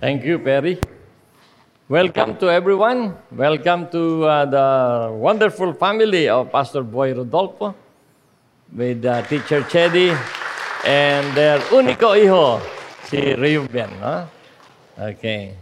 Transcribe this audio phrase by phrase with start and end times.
[0.00, 0.78] Thank you, Perry.
[1.88, 3.16] Welcome to everyone.
[3.32, 7.74] Welcome to uh, the wonderful family of Pastor Boy Rodolfo
[8.70, 10.14] with uh, Teacher Chedi
[10.86, 12.62] and their unico hijo,
[13.10, 13.90] si Reuben.
[13.98, 14.28] No?
[15.00, 15.56] Okay.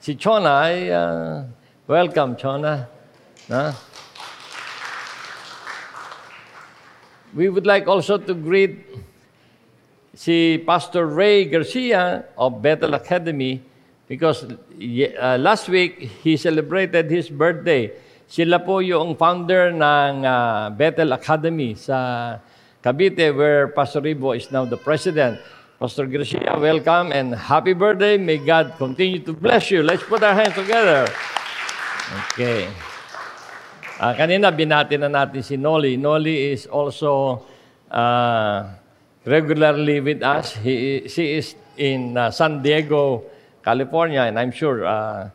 [0.00, 1.44] Si Chona, ay, uh,
[1.86, 2.88] welcome, Chona.
[3.50, 3.74] No?
[7.34, 8.80] We would like also to greet
[10.14, 13.60] si Pastor Ray Garcia of Bethel Academy
[14.08, 17.92] because uh, last week he celebrated his birthday.
[18.26, 22.38] Sila po yung founder ng uh, Bethel Academy sa
[22.82, 25.40] Cavite where Pastor Ribo is now the president.
[25.80, 28.16] Pastor Garcia, welcome and happy birthday.
[28.16, 29.82] May God continue to bless you.
[29.82, 31.04] Let's put our hands together.
[32.32, 32.70] Okay.
[34.00, 35.96] Uh, kanina binati na natin si Noli.
[35.96, 37.42] Noli is also
[37.90, 38.68] uh,
[39.24, 40.56] regularly with us.
[40.60, 43.24] He, she is in uh, San Diego,
[43.64, 45.32] California, and I'm sure uh,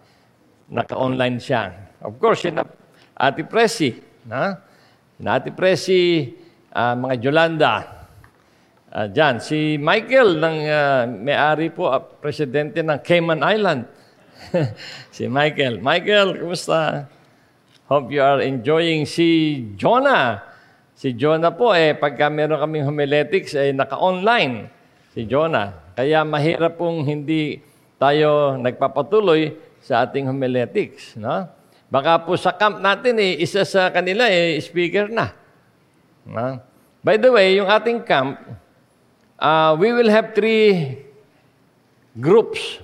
[0.70, 1.74] naka-online siya.
[2.06, 2.54] Of course, si
[3.18, 3.98] Ate Presi,
[4.30, 4.54] na?
[5.18, 6.30] Si Ate Presi,
[6.70, 7.76] uh, mga Yolanda,
[8.94, 9.42] uh, dyan.
[9.42, 13.90] Si Michael, ng, uh, may-ari po, uh, presidente ng Cayman Island.
[15.16, 15.82] si Michael.
[15.82, 17.10] Michael, kumusta?
[17.90, 20.46] Hope you are enjoying si Jonah.
[20.94, 24.70] Si Jonah po, eh, pagka meron kaming homiletics, eh, naka-online
[25.10, 25.74] si Jonah.
[25.98, 27.58] Kaya mahirap pong hindi
[28.00, 31.20] tayo nagpapatuloy sa ating homiletics.
[31.20, 31.46] No?
[31.92, 35.36] Baka po sa camp natin, eh, isa sa kanila, eh, speaker na.
[36.24, 36.64] No?
[37.04, 38.40] By the way, yung ating camp,
[39.36, 41.00] uh, we will have three
[42.16, 42.80] groups.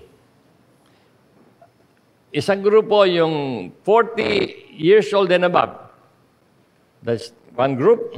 [2.36, 5.72] Isang grupo yung 40 years old and above.
[7.00, 8.12] That's one group.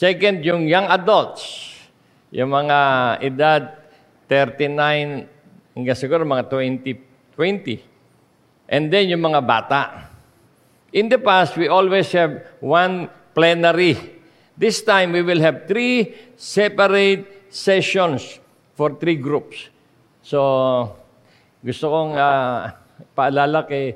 [0.00, 1.74] Second, yung young adults.
[2.32, 2.78] Yung mga
[3.20, 3.62] edad
[4.28, 5.37] 39
[5.78, 8.66] hanggang siguro mga 20, 20.
[8.66, 10.10] And then yung mga bata.
[10.90, 13.94] In the past, we always have one plenary.
[14.58, 18.42] This time, we will have three separate sessions
[18.74, 19.70] for three groups.
[20.26, 20.42] So,
[21.62, 22.74] gusto kong uh,
[23.14, 23.94] paalala kay,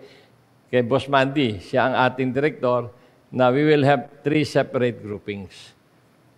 [0.70, 2.94] kay Boss Mandy, siya ang ating director,
[3.34, 5.74] na we will have three separate groupings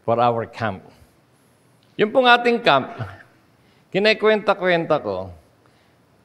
[0.09, 0.88] for our camp.
[2.00, 2.97] Yung pong ating camp,
[3.94, 5.31] kinakwenta-kwenta ko,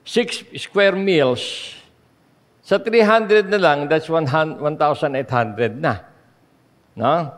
[0.01, 1.77] six square meals,
[2.65, 4.57] sa 300 na lang, that's 1,800
[5.77, 6.01] na.
[6.97, 7.29] No?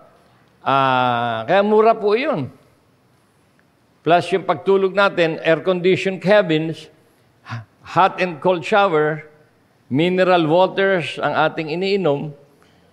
[0.64, 2.48] Ah, kaya mura po yun.
[4.02, 6.88] Plus yung pagtulog natin, air-conditioned cabins,
[7.84, 9.28] hot and cold shower,
[9.92, 12.32] mineral waters ang ating iniinom,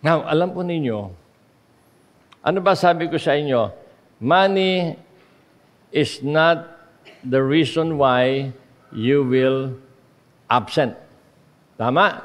[0.00, 1.12] Now, alam po ninyo,
[2.40, 3.68] ano ba sabi ko sa inyo?
[4.16, 4.96] Money
[5.92, 6.64] is not
[7.20, 8.48] the reason why
[8.96, 9.76] you will
[10.48, 10.96] absent.
[11.78, 12.24] Tama?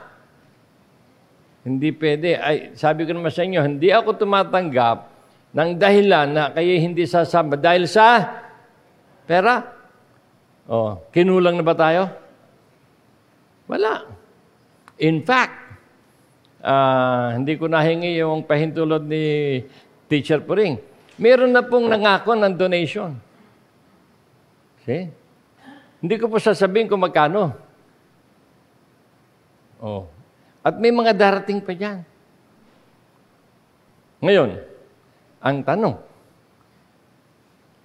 [1.63, 2.39] Hindi pwede.
[2.39, 5.13] Ay, sabi ko naman sa inyo, hindi ako tumatanggap
[5.53, 8.25] ng dahilan na kayo hindi sasama dahil sa
[9.23, 9.63] pera.
[10.67, 12.09] Oh, kinulang na ba tayo?
[13.67, 14.07] Wala.
[14.99, 15.55] In fact,
[16.63, 19.59] uh, hindi ko nahingi yung pahintulot ni
[20.07, 20.79] Teacher Puring.
[21.19, 23.13] Meron na pong nangako ng donation.
[24.83, 25.07] See?
[26.03, 27.55] Hindi ko po sasabihin kung magkano.
[29.83, 30.07] Oh,
[30.63, 32.07] at may mga darating pa dyan.
[34.23, 34.63] Ngayon,
[35.43, 35.99] ang tanong,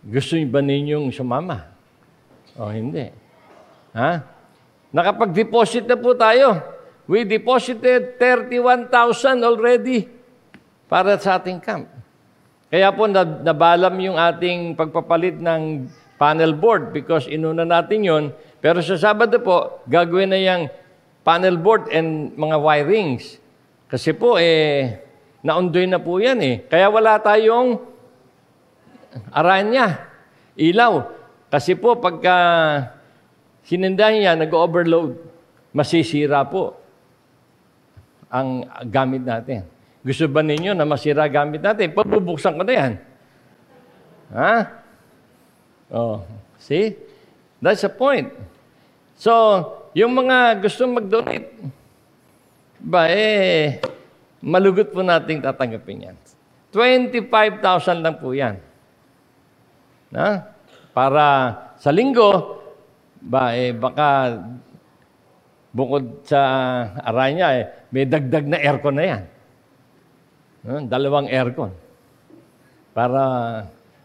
[0.07, 1.75] gusto niyo ba ninyong sumama?
[2.55, 3.11] O hindi?
[3.99, 4.23] Ha?
[4.95, 6.63] Nakapag-deposit na po tayo.
[7.11, 10.07] We deposited 31,000 already
[10.87, 11.91] para sa ating camp.
[12.71, 18.25] Kaya po nabalam yung ating pagpapalit ng panel board because inuna natin yon.
[18.63, 20.71] Pero sa Sabado po, gagawin na yung
[21.29, 23.37] panel board and mga wirings.
[23.93, 24.97] Kasi po, eh,
[25.45, 26.65] naundoy na po yan eh.
[26.65, 27.85] Kaya wala tayong
[29.29, 30.09] aranya,
[30.57, 31.05] ilaw.
[31.53, 32.37] Kasi po, pagka
[33.69, 35.21] sinindahan niya, nag-overload,
[35.77, 36.81] masisira po
[38.33, 39.69] ang gamit natin.
[40.01, 41.93] Gusto ba ninyo na masira gamit natin?
[41.93, 42.93] Pabubuksan ko na yan.
[44.33, 44.55] Ha?
[45.93, 46.25] Oh,
[46.57, 46.97] see?
[47.61, 48.33] That's the point.
[49.17, 49.33] So,
[49.99, 51.51] yung mga gusto mag-donate,
[52.79, 53.83] ba eh,
[54.39, 56.17] malugot po nating tatanggapin yan.
[56.71, 58.63] 25,000 lang po yan.
[60.15, 60.55] Na?
[60.95, 61.27] Para
[61.83, 62.63] sa linggo,
[63.19, 64.39] ba, eh, baka
[65.75, 66.41] bukod sa
[67.03, 69.23] aranya, eh, may dagdag na aircon na yan.
[70.63, 70.87] No?
[70.87, 71.75] Dalawang aircon.
[72.95, 73.23] Para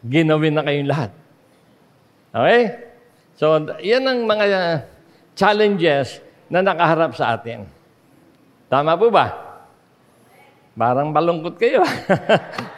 [0.02, 1.12] ginawin na kayong lahat.
[2.34, 2.62] Okay?
[3.38, 4.46] So, yan ang mga
[5.34, 7.66] challenges na nakaharap sa atin.
[8.70, 9.34] Tama po ba?
[10.74, 11.86] Parang malungkot kayo.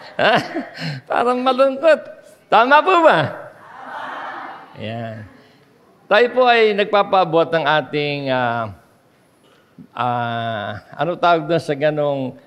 [1.09, 1.99] Parang malungkot.
[2.51, 3.19] Tama po ba?
[3.23, 4.83] Tama.
[4.83, 5.15] Yan.
[6.05, 8.69] Tayo po ay nagpapaabot ng ating, uh,
[9.95, 12.37] uh, ano tawag doon sa ganong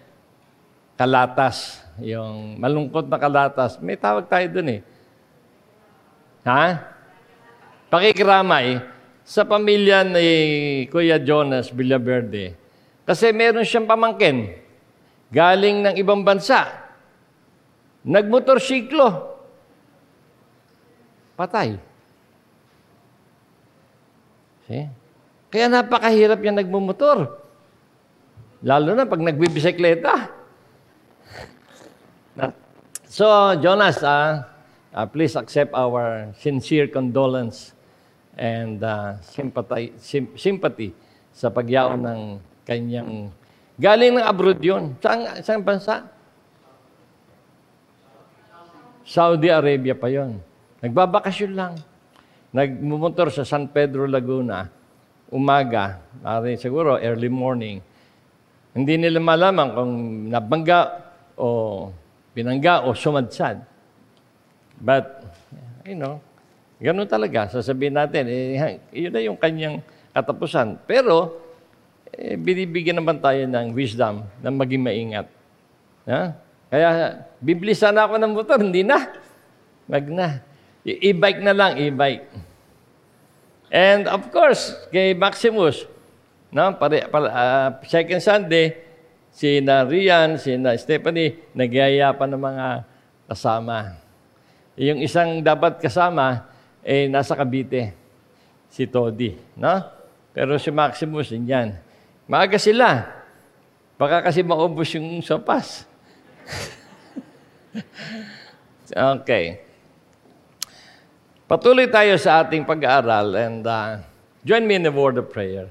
[0.95, 3.81] kalatas, yung malungkot na kalatas.
[3.81, 4.81] May tawag tayo doon eh.
[6.47, 6.65] Ha?
[7.89, 8.98] Pakikiramay
[9.29, 10.29] sa pamilya ni
[10.89, 12.57] Kuya Jonas Villaverde.
[13.05, 14.57] Kasi meron siyang pamangkin
[15.29, 16.65] galing ng ibang bansa.
[18.09, 19.37] Nagmotorsiklo.
[21.37, 21.77] Patay.
[24.65, 24.89] See?
[25.53, 27.45] Kaya napakahirap yan nagmumotor.
[28.65, 30.33] Lalo na pag nagbibisikleta.
[33.05, 33.29] so,
[33.61, 34.41] Jonas, uh,
[34.97, 37.77] uh, please accept our sincere condolence
[38.39, 39.93] and uh, sympathy,
[40.39, 40.95] sympathy
[41.35, 42.21] sa pagyaon ng
[42.63, 43.35] kanyang...
[43.79, 44.95] Galing ng abroad yun.
[44.99, 46.07] Saan, saan bansa?
[49.07, 50.39] Saudi Arabia pa yon.
[50.83, 51.75] Nagbabakasyon lang.
[52.55, 54.67] Nagmumotor sa San Pedro, Laguna,
[55.29, 57.79] umaga, mari siguro early morning.
[58.73, 59.93] Hindi nila malaman kung
[60.33, 60.81] nabangga
[61.37, 61.89] o
[62.33, 63.63] pinangga o sumadsad.
[64.79, 65.27] But,
[65.87, 66.23] you know,
[66.79, 67.51] ganun talaga.
[67.51, 69.83] Sasabihin natin, eh, yun na yung kanyang
[70.15, 70.79] katapusan.
[70.87, 71.39] Pero,
[72.15, 75.27] eh, binibigyan naman tayo ng wisdom na maging maingat.
[76.09, 76.35] Ha?
[76.69, 76.89] Kaya,
[77.43, 79.09] bibili sana ako ng motor, hindi na.
[79.89, 80.45] Wag na.
[80.85, 82.25] E-bike na lang, e-bike.
[83.69, 85.85] And of course, kay Maximus,
[86.49, 88.81] no, pare, pare, uh, second Sunday,
[89.29, 92.67] si na Rian, si na Stephanie, nagyaya pa ng mga
[93.29, 94.01] kasama.
[94.81, 96.49] Yung isang dapat kasama,
[96.89, 97.93] eh, nasa Cavite,
[98.73, 99.37] si Todi.
[99.61, 99.77] No?
[100.33, 101.77] Pero si Maximus, yan.
[102.25, 103.05] Maaga sila.
[104.01, 105.85] Baka kasi maubos yung sopas.
[109.21, 109.61] okay.
[111.45, 114.01] Patuloy tayo sa ating pag-aaral and uh,
[114.41, 115.69] join me in the word of prayer.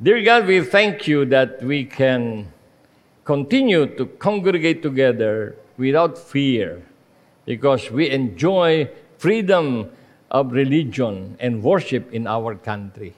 [0.00, 2.48] Dear God, we thank you that we can
[3.28, 6.80] continue to congregate together without fear
[7.44, 8.88] because we enjoy
[9.18, 9.90] freedom
[10.30, 13.16] of religion and worship in our country.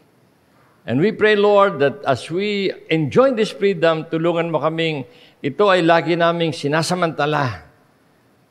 [0.86, 5.04] And we pray, Lord, that as we enjoy this freedom, tulungan mo kaming
[5.44, 7.68] ito ay lagi naming sinasamantala.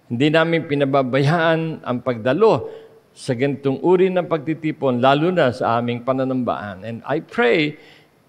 [0.09, 2.69] Hindi namin pinababayaan ang pagdalo
[3.13, 6.85] sa ganitong uri ng pagtitipon, lalo na sa aming pananambaan.
[6.85, 7.77] And I pray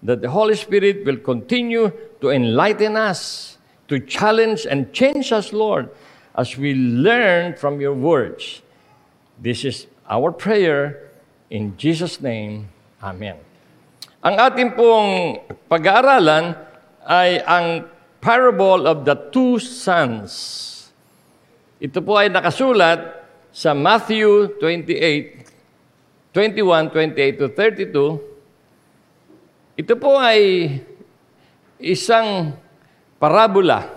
[0.01, 3.55] that the Holy Spirit will continue to enlighten us,
[3.87, 5.89] to challenge and change us, Lord,
[6.33, 8.65] as we learn from your words.
[9.41, 11.07] This is our prayer
[11.47, 12.67] in Jesus' name.
[12.99, 13.39] Amen.
[14.19, 15.39] Ang ating pong
[15.71, 16.59] pag-aaralan
[17.07, 17.87] ay ang
[18.19, 20.67] parable of the two sons.
[21.79, 25.47] Ito po ay nakasulat sa Matthew 28,
[26.35, 30.77] 21, 28 to 32, ito po ay
[31.81, 32.53] isang
[33.17, 33.89] parabola.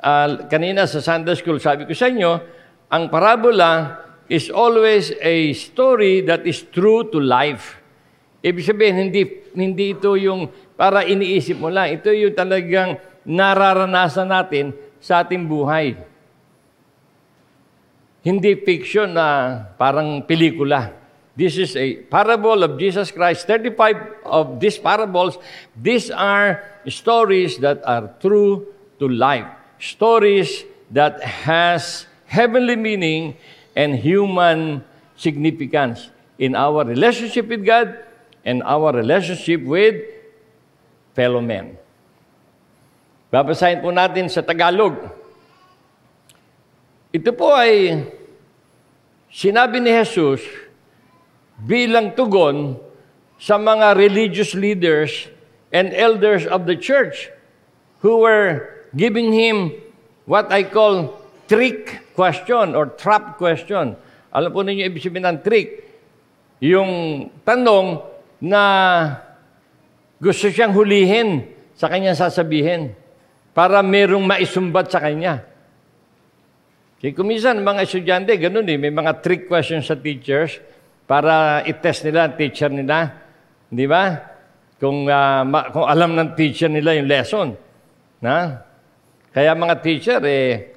[0.00, 2.32] Uh, kanina sa Sunday School, sabi ko sa inyo,
[2.88, 7.80] ang parabola is always a story that is true to life.
[8.44, 9.22] Ibig sabihin, hindi,
[9.56, 11.96] hindi ito yung para iniisip mo lang.
[11.96, 15.96] Ito yung talagang nararanasan natin sa ating buhay.
[18.24, 20.92] Hindi fiction na parang pelikula.
[21.34, 23.44] This is a parable of Jesus Christ.
[23.48, 25.36] 35 of these parables,
[25.76, 28.70] these are stories that are true
[29.02, 29.48] to life.
[29.82, 30.62] Stories
[30.94, 33.36] that has heavenly meaning
[33.74, 34.82] and human
[35.14, 37.94] significance in our relationship with God
[38.42, 40.02] and our relationship with
[41.14, 41.78] fellow men.
[43.30, 45.10] Babasahin po natin sa Tagalog.
[47.14, 48.02] Ito po ay
[49.30, 50.42] sinabi ni Jesus
[51.62, 52.78] bilang tugon
[53.38, 55.30] sa mga religious leaders
[55.74, 57.30] and elders of the church
[58.02, 59.74] who were giving him
[60.26, 63.96] what I call trick question or trap question.
[64.34, 65.68] Alam po ninyo ibig sabihin ng trick?
[66.64, 66.90] Yung
[67.44, 68.02] tanong
[68.42, 68.62] na
[70.18, 71.44] gusto siyang hulihin
[71.76, 72.96] sa kanya sasabihin
[73.54, 75.46] para merong maisumbat sa kanya.
[76.98, 80.56] Kasi kumisan, mga estudyante, ganun eh, may mga trick questions sa teachers
[81.04, 83.12] para i-test nila ang teacher nila.
[83.68, 84.16] Di ba?
[84.80, 87.48] Kung, uh, ma- kung alam ng teacher nila yung lesson.
[88.24, 88.64] Na?
[89.30, 90.73] Kaya mga teacher, eh,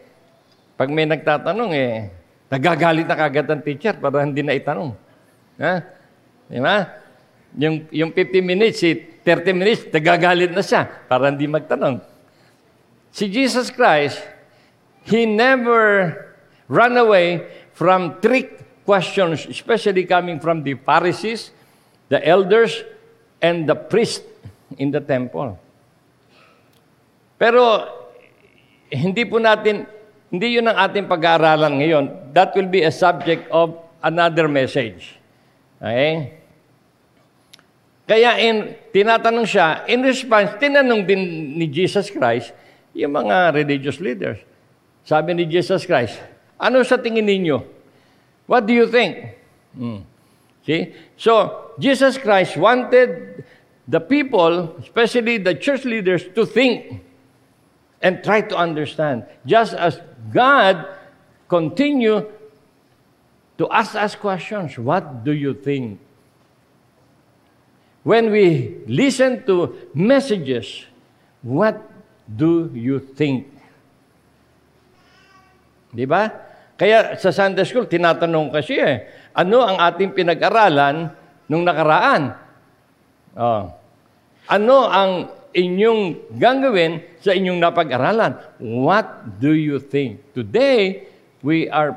[0.77, 2.13] pag may nagtatanong, eh,
[2.53, 4.93] nagagalit na kagad ang teacher para hindi na itanong.
[5.57, 5.73] Ha?
[6.47, 6.85] Di ba?
[7.57, 11.99] Yung, yung 50 minutes, eh, 30 minutes, nagagalit na siya para hindi magtanong.
[13.09, 14.21] Si Jesus Christ,
[15.07, 16.13] He never
[16.69, 21.51] ran away from trick questions, especially coming from the Pharisees,
[22.11, 22.83] the elders,
[23.41, 24.23] and the priest
[24.77, 25.57] in the temple.
[27.39, 27.87] Pero
[28.91, 29.96] hindi po natin,
[30.27, 32.05] hindi yun ang ating pag-aaralan ngayon.
[32.35, 35.15] That will be a subject of another message.
[35.79, 36.35] Okay?
[38.07, 41.21] Kaya in, tinatanong siya, in response, tinanong din
[41.59, 42.55] ni Jesus Christ,
[42.95, 44.39] yung mga religious leaders.
[45.07, 46.19] Sabi ni Jesus Christ,
[46.59, 47.63] ano sa tingin ninyo?
[48.47, 49.35] What do you think?
[49.75, 50.03] Hmm.
[50.67, 50.91] See?
[51.15, 53.43] So, Jesus Christ wanted
[53.87, 57.06] the people, especially the church leaders, to think
[58.01, 59.25] and try to understand.
[59.45, 59.99] Just as
[60.29, 60.85] God
[61.49, 62.25] continue
[63.57, 65.99] to ask us questions, what do you think?
[68.07, 70.87] When we listen to messages,
[71.43, 71.81] what
[72.23, 73.51] do you think?
[75.91, 76.29] Di ba?
[76.77, 81.09] Kaya sa Sunday School, tinatanong kasi eh, ano ang ating pinag-aralan
[81.49, 82.37] nung nakaraan?
[83.33, 83.73] Oh.
[84.47, 85.11] Ano ang
[85.55, 88.39] inyong gagawin sa inyong napag-aralan?
[88.59, 90.33] What do you think?
[90.33, 91.07] Today,
[91.43, 91.95] we are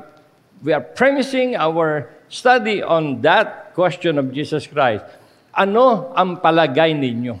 [0.61, 5.03] we are premising our study on that question of Jesus Christ.
[5.51, 7.35] Ano ang palagay ninyo?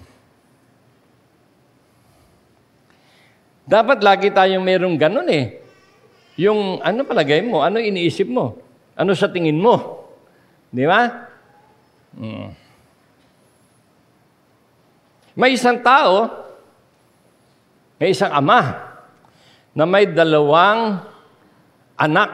[3.63, 5.63] Dapat lagi tayong mayroong ganun eh.
[6.35, 7.63] Yung ano palagay mo?
[7.63, 8.59] Ano iniisip mo?
[8.99, 10.03] Ano sa tingin mo?
[10.73, 11.29] Di ba?
[12.11, 12.60] Hmm.
[15.35, 16.27] May isang tao,
[17.95, 18.91] may isang ama,
[19.71, 20.99] na may dalawang
[21.95, 22.31] anak.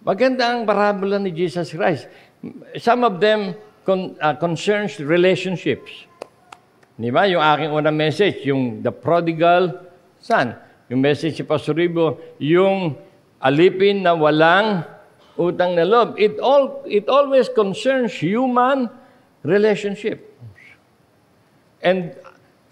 [0.00, 2.08] Maganda ang parabola ni Jesus Christ.
[2.80, 3.52] Some of them
[3.84, 6.08] con, uh, concerns relationships.
[6.96, 7.28] Di ba?
[7.28, 9.76] Yung aking unang message, yung the prodigal
[10.16, 10.56] son.
[10.88, 12.96] Yung message si Pastor Ribo, yung
[13.44, 14.88] alipin na walang
[15.36, 16.16] utang na loob.
[16.16, 18.88] It, all, it always concerns human
[19.44, 20.29] relationship.
[21.80, 22.12] And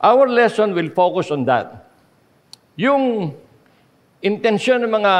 [0.00, 1.88] our lesson will focus on that.
[2.78, 3.34] Yung
[4.22, 5.14] intensyon ng mga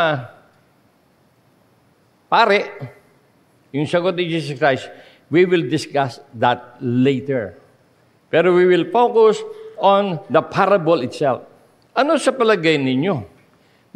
[2.29, 2.61] pare,
[3.73, 4.87] yung sagot ni Jesus Christ,
[5.33, 7.57] we will discuss that later.
[8.29, 9.41] Pero we will focus
[9.81, 11.45] on the parable itself.
[11.97, 13.25] Ano sa palagay ninyo?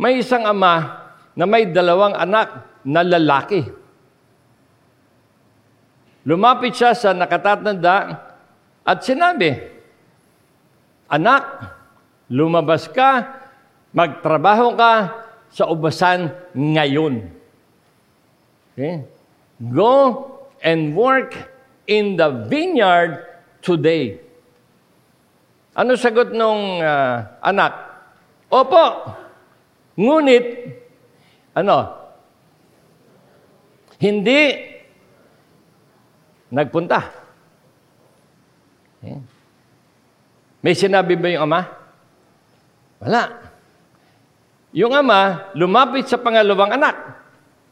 [0.00, 1.04] May isang ama
[1.36, 3.62] na may dalawang anak na lalaki.
[6.26, 7.96] Lumapit siya sa nakatatanda
[8.82, 9.71] at sinabi,
[11.12, 11.44] Anak,
[12.32, 13.36] lumabas ka,
[13.92, 14.92] magtrabaho ka
[15.52, 17.28] sa ubasan ngayon.
[18.72, 19.04] Okay?
[19.60, 20.24] Go
[20.64, 21.36] and work
[21.84, 23.28] in the vineyard
[23.60, 24.24] today.
[25.76, 27.76] Ano sagot nung uh, anak?
[28.48, 29.12] Opo.
[30.00, 30.72] Ngunit,
[31.52, 31.92] ano?
[34.00, 34.40] Hindi
[36.48, 37.00] nagpunta.
[39.00, 39.31] Okay.
[40.62, 41.60] May sinabi ba yung ama?
[43.02, 43.22] Wala.
[44.70, 46.96] Yung ama, lumapit sa pangalawang anak.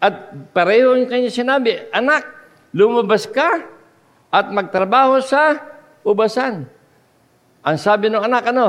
[0.02, 2.26] At pareho yung kanya sinabi, Anak,
[2.74, 3.62] lumabas ka
[4.34, 5.54] at magtrabaho sa
[6.02, 6.66] ubasan.
[7.62, 8.68] Ang sabi ng anak, ano?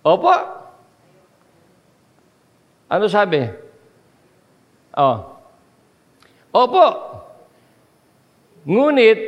[0.00, 0.34] Opo.
[2.88, 3.44] Ano sabi?
[4.96, 5.16] Oh.
[6.54, 6.86] Opo.
[8.64, 9.18] Ngunit,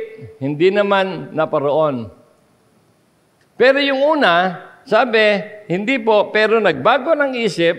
[0.41, 2.16] hindi naman naparoon.
[3.57, 7.75] Pero yung una, sabi, hindi po, pero nagbago ng isip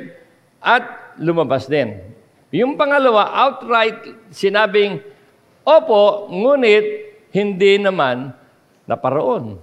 [0.58, 2.02] at lumabas din.
[2.50, 5.00] Yung pangalawa, outright sinabing,
[5.68, 6.84] Opo, ngunit
[7.32, 8.32] hindi naman
[8.88, 9.60] naparoon.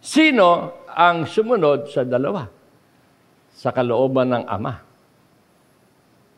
[0.00, 2.48] Sino ang sumunod sa dalawa?
[3.52, 4.74] Sa kalooban ng Ama.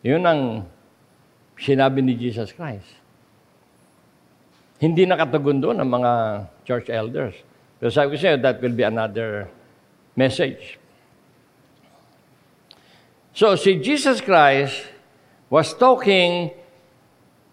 [0.02, 0.40] Yun ang
[1.60, 2.88] sinabi ni Jesus Christ.
[4.80, 6.12] Hindi nakatugon doon ang mga
[6.64, 7.36] church elders.
[7.80, 9.48] Pero sabi ko sa that will be another
[10.12, 10.76] message.
[13.32, 14.84] So, si Jesus Christ
[15.48, 16.52] was talking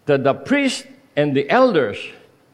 [0.03, 0.83] to the priest
[1.15, 1.95] and the elders,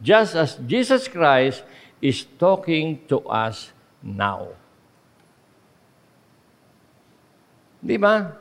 [0.05, 1.65] just as Jesus Christ
[1.97, 3.73] is talking to us
[4.05, 4.53] now.
[7.81, 8.37] Di ba?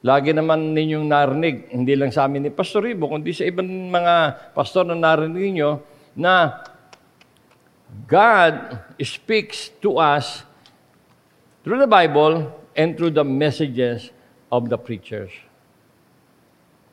[0.00, 4.14] Lagi naman ninyong narinig, hindi lang sa amin ni Pastor Ibo, kundi sa ibang mga
[4.56, 5.70] pastor na narinig ninyo,
[6.16, 6.64] na
[8.06, 10.42] God speaks to us
[11.64, 14.10] through the Bible and through the messages
[14.50, 15.30] of the preachers.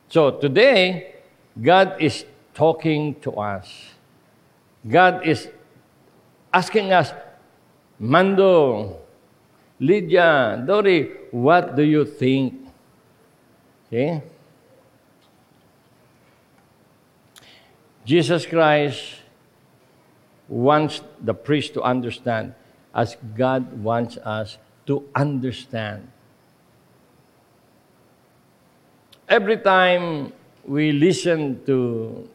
[0.08, 1.16] So today,
[1.60, 2.24] God is
[2.54, 3.94] talking to us.
[4.88, 5.48] God is
[6.52, 7.12] asking us,
[7.98, 9.00] Mando,
[9.80, 12.54] Lydia, Dory, what do you think?
[13.86, 14.22] Okay?
[18.04, 19.17] Jesus Christ
[20.48, 22.54] wants the priest to understand
[22.94, 26.08] as God wants us to understand.
[29.28, 30.32] Every time
[30.64, 32.28] we listen to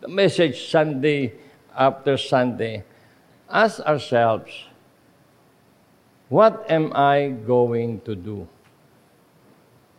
[0.00, 1.34] the message Sunday
[1.76, 2.84] after Sunday,
[3.48, 4.50] ask ourselves,
[6.28, 8.48] what am I going to do?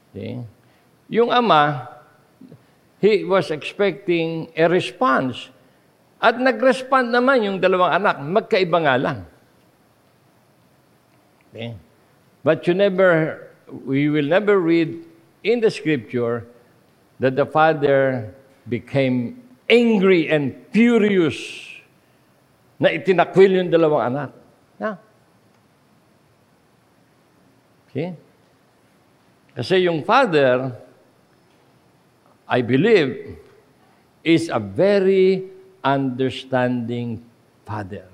[0.09, 0.41] Okay?
[1.09, 1.89] Yung ama,
[3.01, 5.49] he was expecting a response.
[6.19, 9.19] At nag-respond naman yung dalawang anak, magkaiba nga lang.
[11.49, 11.79] Okay?
[12.43, 13.39] But you never,
[13.71, 15.07] we will never read
[15.43, 16.43] in the scripture
[17.23, 18.31] that the father
[18.67, 19.39] became
[19.71, 21.39] angry and furious
[22.79, 24.29] na itinakwil yung dalawang anak.
[24.79, 24.95] Yeah.
[27.87, 28.09] Okay?
[29.55, 30.75] Kasi yung father,
[32.47, 33.39] I believe,
[34.23, 37.23] is a very understanding
[37.65, 38.07] father.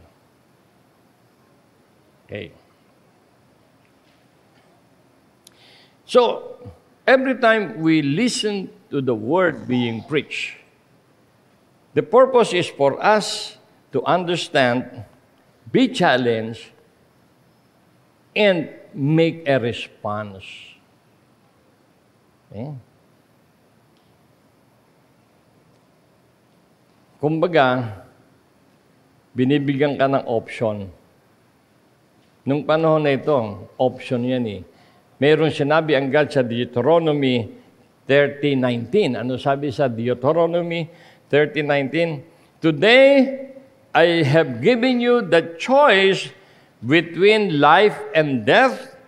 [2.25, 2.51] Okay.
[6.05, 6.57] So,
[7.07, 10.57] every time we listen to the word being preached,
[11.93, 13.57] the purpose is for us
[13.91, 15.05] to understand,
[15.71, 16.69] be challenged,
[18.35, 20.43] and make a response.
[22.51, 22.75] Okay?
[27.25, 27.89] Kumbaga,
[29.33, 30.85] binibigyan ka ng option.
[32.45, 33.33] Nung panahon na ito,
[33.81, 34.61] option yan eh
[35.15, 37.47] Mayroon sinabi ang God sa Deuteronomy
[38.03, 39.15] 30.19.
[39.15, 40.91] Ano sabi sa Deuteronomy
[41.31, 42.59] 30.19?
[42.59, 43.11] Today,
[43.95, 46.27] I have given you the choice
[46.83, 48.99] between life and death,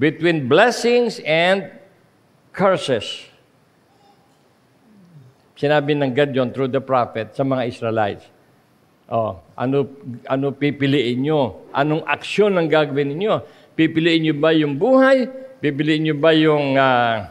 [0.00, 1.68] between blessings and
[2.56, 3.28] curses.
[5.62, 8.26] Sinabi ng God yon through the prophet sa mga Israelites.
[9.06, 9.86] Oh, ano
[10.26, 11.70] ano pipiliin nyo?
[11.70, 13.46] Anong aksyon ang gagawin niyo?
[13.78, 15.30] Pipiliin nyo ba yung buhay?
[15.62, 17.30] Pipiliin nyo ba yung uh,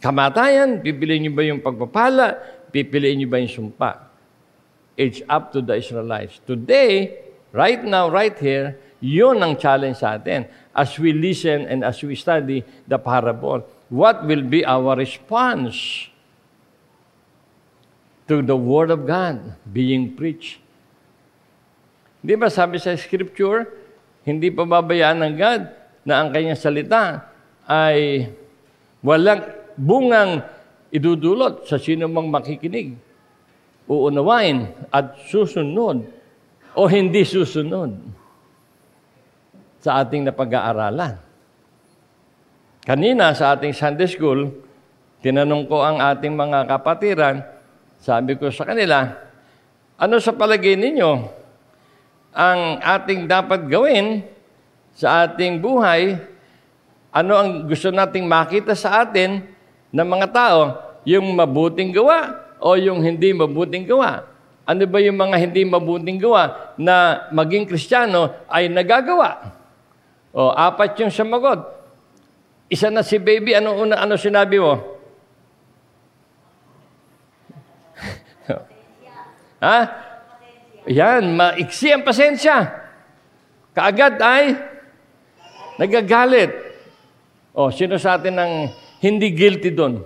[0.00, 0.80] kamatayan?
[0.80, 2.40] Pipiliin nyo ba yung pagpapala?
[2.72, 4.08] Pipiliin nyo ba yung sumpa?
[4.96, 6.40] It's up to the Israelites.
[6.48, 7.20] Today,
[7.52, 10.48] right now, right here, yun ang challenge sa atin.
[10.72, 13.60] As we listen and as we study the parable,
[13.92, 16.08] what will be our response
[18.28, 20.60] to the Word of God being preached?
[22.20, 23.66] Di ba sabi sa Scripture,
[24.28, 25.62] hindi pa babayaan ng God
[26.04, 27.32] na ang kanyang salita
[27.64, 28.28] ay
[29.00, 30.44] walang bungang
[30.92, 32.96] idudulot sa sino mang makikinig,
[33.88, 36.04] uunawain at susunod
[36.76, 37.96] o hindi susunod
[39.80, 41.16] sa ating napag-aaralan.
[42.84, 44.48] Kanina sa ating Sunday School,
[45.20, 47.36] tinanong ko ang ating mga kapatiran,
[47.98, 49.10] sabi ko sa kanila,
[49.98, 51.10] ano sa palagay ninyo
[52.30, 54.22] ang ating dapat gawin
[54.94, 56.18] sa ating buhay,
[57.14, 59.42] ano ang gusto nating makita sa atin
[59.90, 60.60] ng mga tao,
[61.06, 64.26] yung mabuting gawa o yung hindi mabuting gawa.
[64.68, 69.54] Ano ba yung mga hindi mabuting gawa na maging kristyano ay nagagawa?
[70.34, 71.64] O, apat yung samagot.
[72.68, 74.97] Isa na si baby, ano una ano sinabi mo?
[79.62, 79.78] Ha?
[80.88, 82.88] Yan, maiksi ang pasensya.
[83.76, 84.56] Kaagad ay
[85.76, 86.50] nagagalit.
[87.54, 88.52] O, sino sa atin ang
[88.98, 90.02] hindi guilty doon?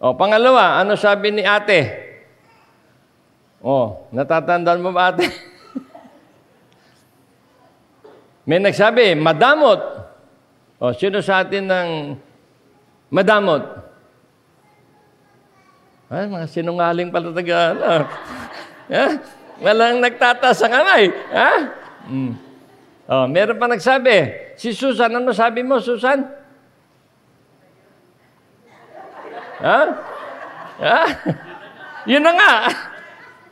[0.00, 2.08] O, pangalawa, ano sabi ni ate?
[3.60, 5.26] O, natatandaan mo ba ate?
[8.48, 9.80] May nagsabi, madamot.
[10.80, 12.16] O, sino sa atin ng
[13.12, 13.89] madamot?
[16.10, 17.86] Ay, mga sinungaling pala taga, ano?
[18.90, 19.06] Ha?
[19.62, 21.06] Walang nagtataas ang kamay.
[21.30, 21.52] Ha?
[22.10, 22.34] Mm.
[23.06, 24.50] Oh, meron pa nagsabi.
[24.58, 26.26] Si Susan, ano sabi mo, Susan?
[29.62, 29.80] Ha?
[30.82, 31.00] Ha?
[32.10, 32.52] Yun na nga.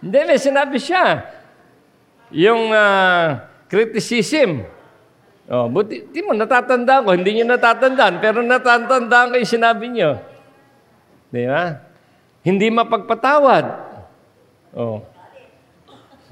[0.02, 1.30] Hindi, may sinabi siya.
[2.34, 3.38] yung uh,
[3.70, 4.66] criticism.
[5.48, 10.20] Oh, buti, di mo natatandaan ko, hindi niyo natatandaan, pero natatandaan ko yung sinabi niyo.
[11.32, 11.87] Di ba?
[12.48, 13.64] Hindi mapagpatawad.
[14.72, 15.04] Oh.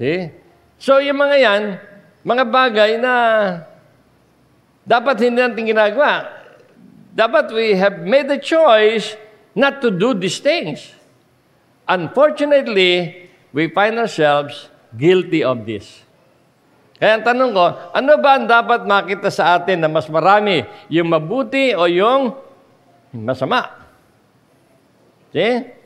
[0.01, 0.33] See?
[0.81, 1.63] So, yung mga yan,
[2.25, 3.13] mga bagay na
[4.81, 6.25] dapat hindi natin ginagawa.
[7.13, 9.13] Dapat we have made the choice
[9.53, 10.89] not to do these things.
[11.85, 16.01] Unfortunately, we find ourselves guilty of this.
[16.97, 20.65] Kaya ang tanong ko, ano ba ang dapat makita sa atin na mas marami?
[20.89, 22.33] Yung mabuti o yung
[23.13, 23.69] masama?
[25.29, 25.76] See?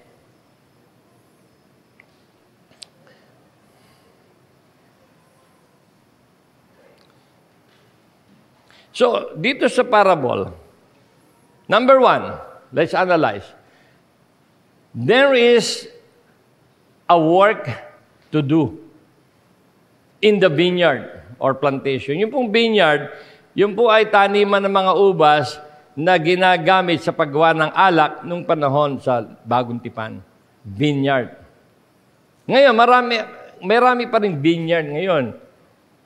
[8.92, 10.52] So, dito sa parable,
[11.72, 12.36] number one,
[12.76, 13.48] let's analyze.
[14.92, 15.88] There is
[17.08, 17.72] a work
[18.36, 18.80] to do
[20.20, 22.20] in the vineyard or plantation.
[22.20, 23.16] Yung pong vineyard,
[23.56, 25.60] yung po ay taniman ng mga ubas
[25.96, 30.24] na ginagamit sa paggawa ng alak nung panahon sa Bagong Tipan.
[30.64, 31.36] Vineyard.
[32.48, 33.16] Ngayon, marami,
[33.64, 35.36] marami pa rin vineyard ngayon.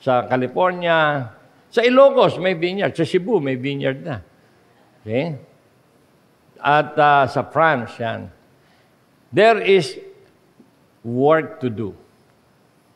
[0.02, 1.30] Sa California,
[1.76, 4.24] sa Ilocos may vineyard, sa Cebu may vineyard na.
[5.04, 5.36] Okay?
[6.64, 8.32] At uh, sa France, yan.
[9.36, 10.00] There is
[11.04, 11.92] work to do.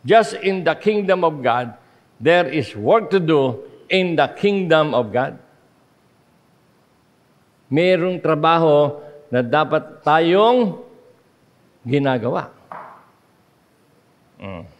[0.07, 1.75] Just in the kingdom of God,
[2.23, 5.35] there is work to do in the kingdom of God.
[7.67, 10.79] Merong trabaho na dapat tayong
[11.83, 12.47] ginagawa.
[14.39, 14.78] Mm.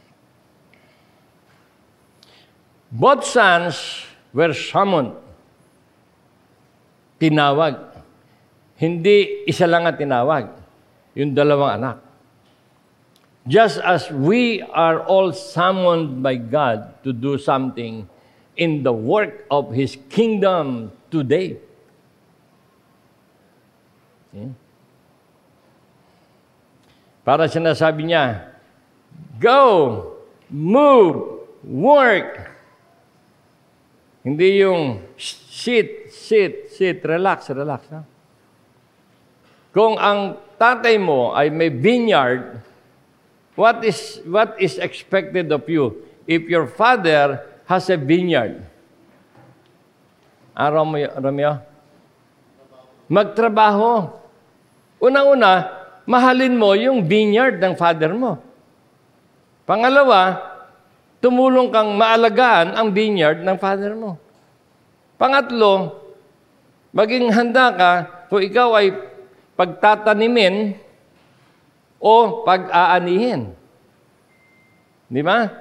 [2.90, 5.14] Both sons were summoned.
[7.22, 8.02] Tinawag.
[8.80, 10.50] Hindi isa lang ang tinawag
[11.14, 11.98] yung dalawang anak.
[13.50, 18.08] Just as we are all summoned by God to do something
[18.58, 21.58] in the work of His kingdom today.
[24.30, 24.50] Okay?
[27.26, 28.54] Para sinasabi niya,
[29.38, 30.18] go,
[30.50, 32.49] move, work.
[34.20, 37.88] Hindi yung sit, sit, sit, relax, relax.
[37.92, 38.02] Ha?
[39.72, 42.60] Kung ang tatay mo ay may vineyard,
[43.56, 48.60] what is what is expected of you if your father has a vineyard?
[50.52, 51.64] Ah, Romeo?
[53.08, 54.20] Magtrabaho.
[55.00, 55.72] Unang-una,
[56.04, 58.36] mahalin mo yung vineyard ng father mo.
[59.64, 60.49] Pangalawa,
[61.20, 64.16] tumulong kang maalagaan ang vineyard ng father mo.
[65.20, 66.00] Pangatlo,
[66.96, 67.92] maging handa ka
[68.32, 68.96] kung ikaw ay
[69.60, 70.80] pagtatanimin
[72.00, 73.52] o pag-aanihin.
[75.12, 75.52] Di ba?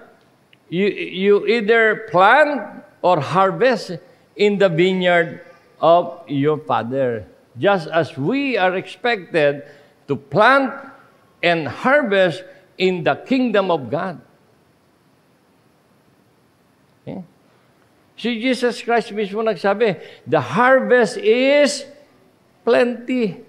[0.70, 3.98] You, you either plant or harvest
[4.36, 5.42] in the vineyard
[5.80, 7.26] of your Father.
[7.58, 9.66] Just as we are expected
[10.06, 10.70] to plant
[11.42, 12.44] and harvest
[12.76, 14.20] in the kingdom of God.
[17.08, 17.36] Okay?
[18.18, 19.94] Si Jesus Christ mismo nagsabi,
[20.26, 21.86] the harvest is
[22.66, 23.46] plenty.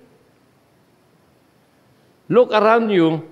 [2.29, 3.25] Look around you,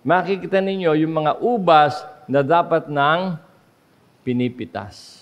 [0.00, 3.36] makikita ninyo yung mga ubas na dapat nang
[4.24, 5.20] pinipitas.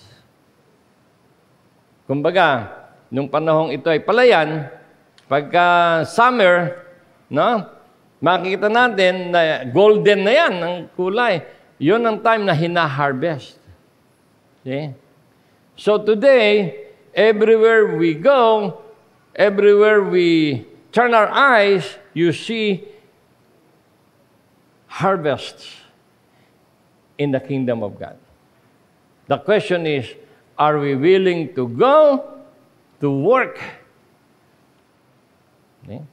[2.07, 2.71] Kumbaga,
[3.11, 4.71] nung panahong ito ay palayan,
[5.27, 6.79] pagka summer,
[7.27, 7.67] no,
[8.23, 11.43] makikita natin na golden na yan ang kulay.
[11.75, 13.56] Yun ang time na hina-harvest.
[14.67, 14.91] See?
[15.79, 18.83] So today, everywhere we go,
[19.31, 22.83] everywhere we turn our eyes, you see
[24.91, 25.71] harvests
[27.15, 28.19] in the kingdom of God.
[29.31, 30.11] The question is,
[30.59, 32.27] are we willing to go
[32.99, 33.63] to work?
[35.87, 36.03] Okay.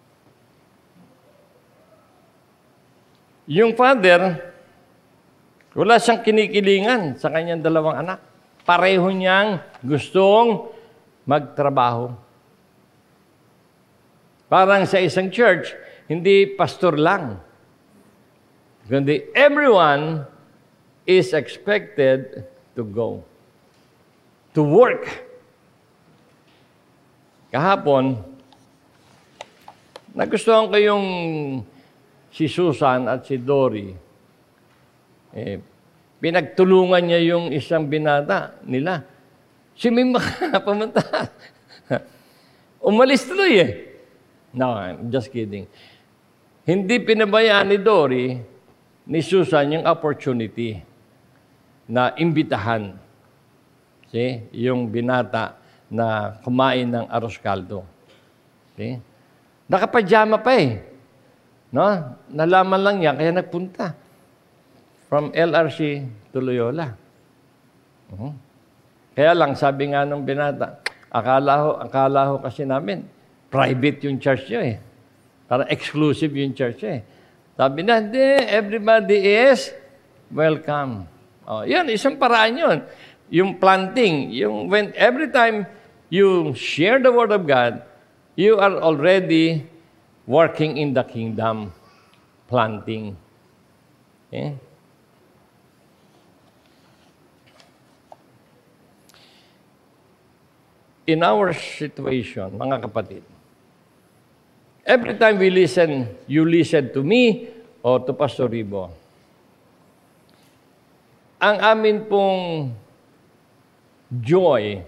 [3.50, 4.54] Yung father,
[5.74, 8.33] wala siyang kinikilingan sa kanyang dalawang anak.
[8.64, 10.72] Pareho niyang gustong
[11.28, 12.16] magtrabaho.
[14.48, 15.76] Parang sa isang church,
[16.08, 17.40] hindi pastor lang
[18.84, 20.28] Kundi everyone
[21.08, 22.44] is expected
[22.76, 23.24] to go.
[24.52, 25.08] To work.
[27.48, 28.20] Kahapon,
[30.12, 31.06] nagustuhan ko yung
[32.28, 33.96] si Susan at si Dory.
[35.32, 35.58] Eh,
[36.24, 39.04] pinagtulungan niya yung isang binata nila.
[39.76, 40.24] Si Mima
[40.64, 41.04] pumunta.
[42.80, 43.70] Umalis tuloy eh.
[44.56, 45.68] No, I'm just kidding.
[46.64, 48.40] Hindi pinabayaan ni Dory
[49.04, 50.80] ni Susan yung opportunity.
[51.84, 52.96] na imbitahan.
[54.08, 54.40] See?
[54.56, 55.60] Yung binata
[55.92, 57.84] na kumain ng arroz caldo.
[58.72, 58.96] See?
[59.68, 60.80] Nakapajama pa eh.
[61.68, 61.84] No?
[62.32, 63.92] Nalaman lang niya, kaya nagpunta.
[65.14, 66.90] From LRC to Loyola.
[68.10, 68.34] Uh-huh.
[69.14, 73.06] Kaya lang, sabi nga nung binata, akala ho, akala ho kasi namin,
[73.46, 74.82] private yung church niyo eh.
[75.46, 77.06] Para exclusive yung church eh.
[77.54, 79.70] Sabi na, hindi, everybody is
[80.34, 81.06] welcome.
[81.46, 82.78] Oh, yan, isang paraan yun.
[83.30, 85.62] Yung planting, yung when every time
[86.10, 87.86] you share the word of God,
[88.34, 89.62] you are already
[90.26, 91.70] working in the kingdom,
[92.50, 93.14] planting.
[94.26, 94.58] Okay?
[101.04, 103.20] In our situation, mga kapatid,
[104.88, 107.52] every time we listen, you listen to me
[107.84, 108.88] or to Pastor Ribo,
[111.36, 112.72] ang amin pong
[114.08, 114.80] joy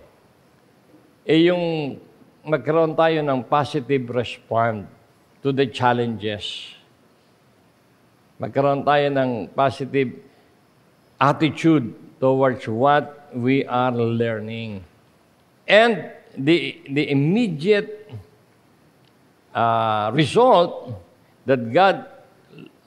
[1.27, 1.99] ay eh yung
[2.47, 4.87] magkaroon tayo ng positive response
[5.43, 6.73] to the challenges.
[8.39, 10.17] Magkaroon tayo ng positive
[11.19, 14.81] attitude towards what we are learning.
[15.67, 18.11] And the, the immediate
[19.55, 20.95] uh, result
[21.47, 22.07] that God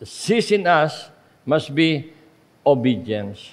[0.04, 1.10] sees in us
[1.46, 2.14] must be
[2.66, 3.52] obedience.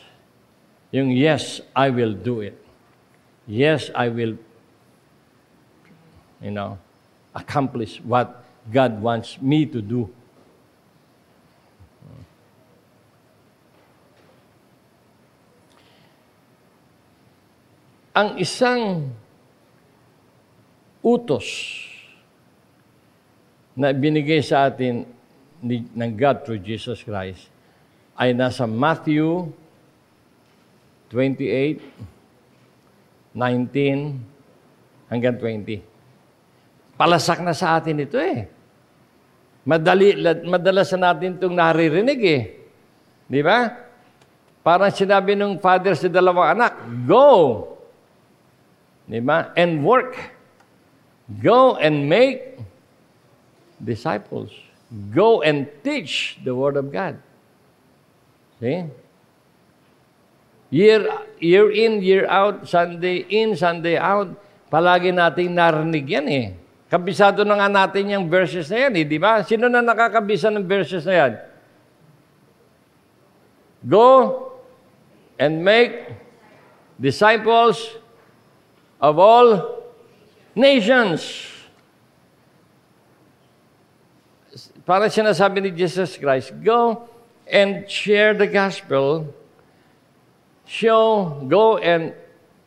[0.93, 2.61] Yung yes, I will do it.
[3.47, 4.37] Yes, I will,
[6.43, 6.79] you know,
[7.35, 10.11] accomplish what God wants me to do.
[18.17, 19.13] Ang isang
[21.05, 21.45] utos
[23.77, 25.05] na binigay sa atin
[25.61, 27.53] ni, ng God through Jesus Christ
[28.17, 29.53] ay nasa Matthew
[31.13, 36.97] 28, 19 hanggang 20.
[36.97, 38.49] Palasak na sa atin ito eh.
[39.69, 40.17] Madali,
[40.49, 42.65] madalas na natin itong naririnig eh.
[43.29, 43.69] Di ba?
[44.65, 46.73] Parang sinabi ng father sa dalawang anak,
[47.05, 47.76] Go!
[49.07, 49.55] Di ba?
[49.55, 50.19] And work.
[51.43, 52.59] Go and make
[53.79, 54.51] disciples.
[55.11, 57.19] Go and teach the Word of God.
[58.63, 58.87] See?
[60.71, 61.07] Year,
[61.39, 64.35] year in, year out, Sunday in, Sunday out,
[64.71, 66.47] palagi nating narinig yan eh.
[66.87, 69.43] Kabisado na nga natin yung verses na yan eh, di ba?
[69.43, 71.33] Sino na nakakabisa ng verses na yan?
[73.87, 74.07] Go
[75.39, 76.15] and make
[76.99, 77.99] disciples
[79.01, 79.83] of all
[80.55, 81.53] nations.
[84.87, 87.11] Para sinasabi ni Jesus Christ, go
[87.51, 89.27] and share the gospel,
[90.65, 92.15] show, go and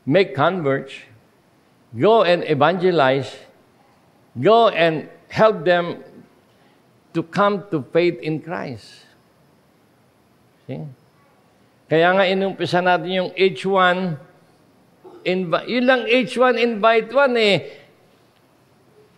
[0.05, 0.93] make converts,
[1.95, 3.31] go and evangelize,
[4.35, 6.03] go and help them
[7.13, 9.07] to come to faith in Christ.
[10.67, 10.83] See?
[11.89, 14.28] Kaya nga inumpisa natin yung H1
[15.27, 17.58] Invi- yun lang H1 invite 1 eh.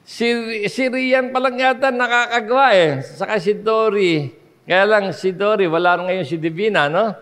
[0.02, 0.28] Si,
[0.68, 2.90] si Rian pa lang yata nakakagawa eh.
[3.06, 4.34] Saka si Dory.
[4.66, 7.16] Kaya lang si Dory, wala ngayon si Divina, no?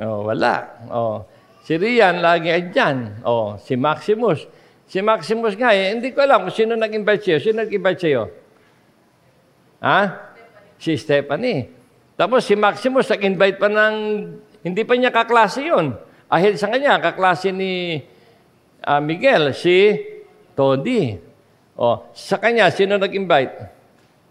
[0.00, 0.80] Oh, wala.
[0.88, 1.28] Oh.
[1.66, 3.20] Si Rian, lagi ay dyan.
[3.26, 4.48] Oh, si Maximus.
[4.90, 7.38] Si Maximus nga eh, hindi ko alam kung sino nag-invite sa'yo.
[7.38, 8.22] Sino nag-invite sa'yo?
[9.84, 10.00] Ha?
[10.80, 11.68] Si Stephanie.
[12.18, 13.96] Tapos si Maximus nag-invite pa ng,
[14.64, 15.94] hindi pa niya kaklase yun.
[16.30, 18.06] Ahil sa kanya, kaklase ni
[18.86, 19.98] uh, Miguel, si
[20.54, 21.18] Todi.
[21.74, 23.66] O, sa kanya, sino nag-invite?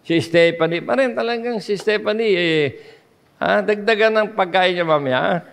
[0.08, 1.12] Si Stephanie pa rin.
[1.12, 2.64] Talagang si Stephanie, eh,
[3.36, 5.44] ha, dagdagan ng pagkain niya mamaya.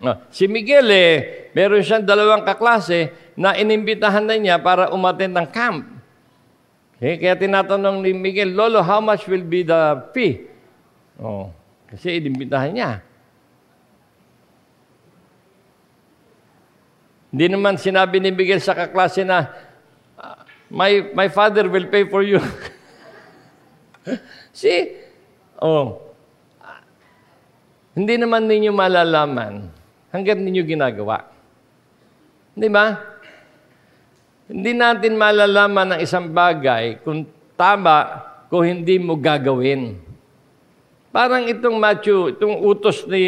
[0.00, 1.14] O, si Miguel, eh,
[1.52, 5.92] meron siyang dalawang kaklase na inimbitahan na niya para umattend ng camp.
[6.96, 7.20] Okay?
[7.20, 10.48] Kaya tinatanong ni Miguel, Lolo, how much will be the fee?
[11.20, 11.52] Oh,
[11.92, 13.11] kasi inimbitahan niya.
[17.32, 19.48] Hindi naman sinabi ni Miguel sa kaklase na,
[20.68, 22.36] my, my father will pay for you.
[24.52, 25.00] See?
[25.56, 26.12] Oh.
[27.96, 29.72] Hindi naman ninyo malalaman
[30.12, 31.24] hanggang ninyo ginagawa.
[32.52, 33.00] Di ba?
[34.52, 37.24] Hindi natin malalaman ng isang bagay kung
[37.56, 39.96] tama kung hindi mo gagawin.
[41.08, 43.24] Parang itong Matthew, itong utos ni,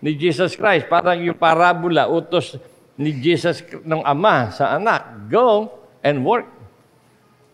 [0.00, 2.56] ni Jesus Christ, parang yung parabola, utos
[2.94, 5.70] ni Jesus ng Ama sa anak, go
[6.02, 6.46] and work.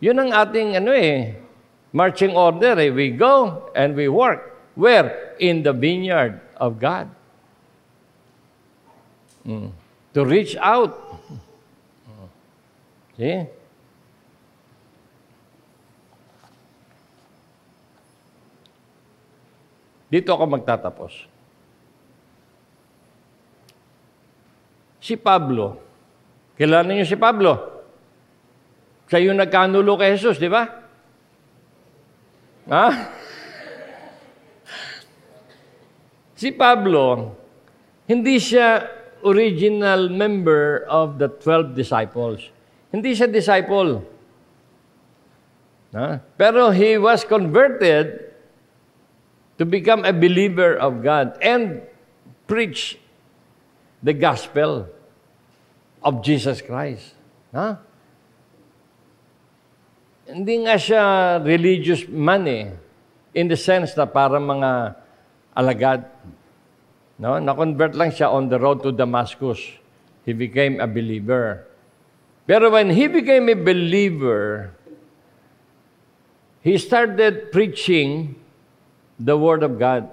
[0.00, 1.37] Yun ang ating ano eh,
[1.92, 2.92] marching order eh.
[2.92, 4.57] We go and we work.
[4.76, 5.37] Where?
[5.40, 7.09] In the vineyard of God.
[9.44, 9.72] Mm.
[10.16, 10.96] To reach out.
[13.16, 13.44] See?
[20.11, 21.31] Dito ako magtatapos.
[25.11, 25.75] Si Pablo.
[26.55, 27.51] Kilala niyo si Pablo?
[29.11, 30.70] Siya yung nagkanulo kay Jesus, di ba?
[32.70, 32.87] Ha?
[36.38, 37.35] Si Pablo,
[38.07, 38.87] hindi siya
[39.27, 42.46] original member of the 12 disciples.
[42.94, 44.07] Hindi siya disciple.
[45.90, 46.23] Ha?
[46.38, 48.31] Pero he was converted
[49.59, 51.83] to become a believer of God and
[52.46, 52.94] preach
[54.07, 54.87] the gospel
[56.03, 57.15] of Jesus Christ.
[57.53, 57.79] Ha?
[60.31, 61.03] Hindi nga siya
[61.43, 62.71] religious man eh,
[63.35, 64.95] in the sense na para mga
[65.57, 66.07] alagad.
[67.19, 67.37] No?
[67.37, 69.59] Na-convert lang siya on the road to Damascus.
[70.25, 71.67] He became a believer.
[72.47, 74.73] Pero when he became a believer,
[76.63, 78.37] he started preaching
[79.19, 80.09] the Word of God.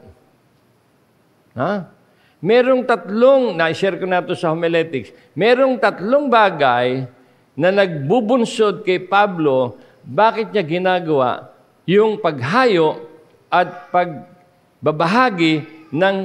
[1.55, 1.96] Ha?
[2.37, 7.09] Merong tatlong, na-share ko na ito sa homiletics, merong tatlong bagay
[7.57, 11.49] na nagbubunsod kay Pablo, bakit niya ginagawa
[11.89, 13.01] yung paghayo
[13.49, 16.17] at pagbabahagi ng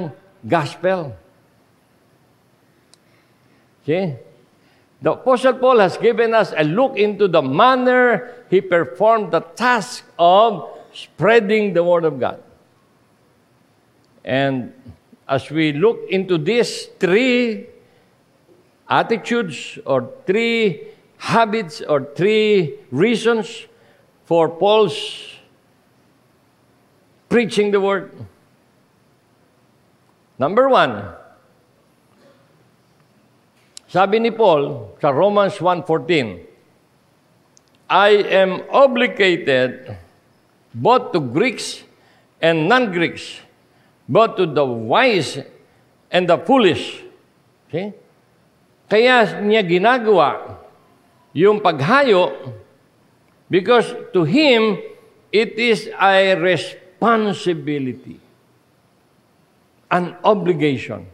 [0.45, 1.17] gospel.
[3.87, 4.13] See?
[5.03, 10.07] The Apostle Paul has given us a look into the manner he performed the task
[10.15, 12.39] of spreading the Word of God.
[14.23, 14.71] And
[15.27, 17.67] as we look into these three
[18.89, 23.65] attitudes or three habits or three reasons
[24.25, 25.39] for Paul's
[27.29, 28.11] preaching the Word,
[30.37, 31.15] number one,
[33.87, 36.49] sabi ni Paul sa Romans 1.14,
[37.89, 39.97] I am obligated
[40.73, 41.83] both to Greeks
[42.41, 43.39] and non-Greeks,
[44.07, 45.39] both to the wise
[46.11, 47.03] and the foolish.
[47.67, 47.93] Okay?
[48.89, 50.61] Kaya niya ginagawa
[51.33, 52.53] yung paghayo
[53.49, 54.77] because to him,
[55.33, 58.21] it is a responsibility,
[59.89, 61.09] an obligation.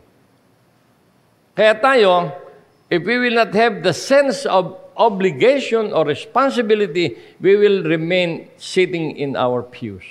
[1.55, 2.31] Kaya tayo,
[2.91, 9.15] if we will not have the sense of obligation or responsibility, we will remain sitting
[9.15, 10.03] in our pews.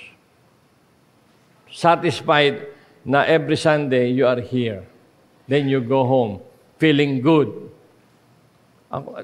[1.71, 2.67] Satisfied
[3.05, 4.85] na every Sunday you are here.
[5.47, 6.41] Then you go home
[6.77, 7.49] feeling good.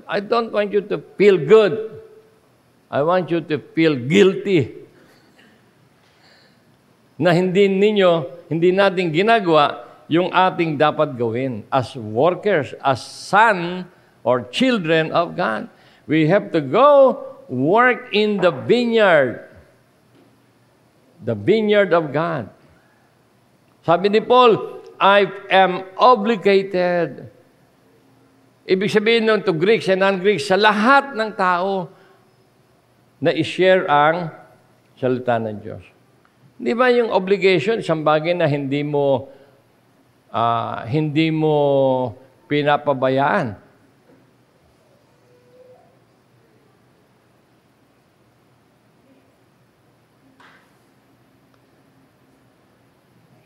[0.05, 2.01] I don't want you to feel good.
[2.89, 4.85] I want you to feel guilty
[7.15, 13.87] na hindi ninyo, hindi natin ginagawa yung ating dapat gawin as workers, as son
[14.21, 15.71] or children of God.
[16.05, 19.47] We have to go work in the vineyard.
[21.25, 22.53] The vineyard of God.
[23.81, 27.33] Sabi ni Paul, I am obligated.
[28.65, 31.89] Ibig sabihin nun to Greeks and non-Greeks, sa lahat ng tao
[33.21, 34.29] na i-share ang
[34.97, 35.85] salita ng Diyos.
[36.55, 39.27] Di ba yung obligation, isang bagay na hindi mo
[40.31, 41.55] uh, hindi mo
[42.47, 43.64] pinapabayaan.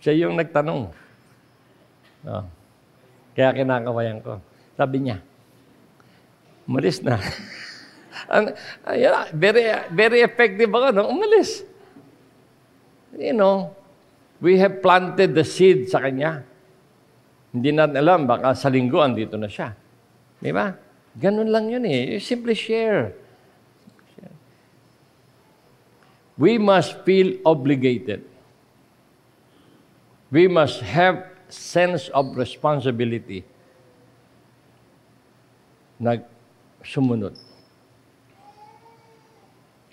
[0.10, 0.90] Siya yung nagtanong.
[2.26, 2.46] Oh.
[3.38, 4.42] Kaya kinakawayan ko.
[4.74, 5.22] Sabi niya,
[6.66, 7.22] umalis na.
[9.38, 11.62] very, very effective ako nung umalis.
[13.14, 13.78] You know,
[14.42, 16.42] we have planted the seed sa kanya.
[17.54, 19.78] Hindi natin alam, baka sa linggo andito na siya.
[20.42, 20.74] Di ba?
[21.22, 22.18] Ganun lang yun eh.
[22.18, 23.14] You simply share.
[26.34, 28.29] We must feel obligated.
[30.30, 33.42] We must have sense of responsibility
[36.00, 36.22] na
[36.86, 37.34] sumunod.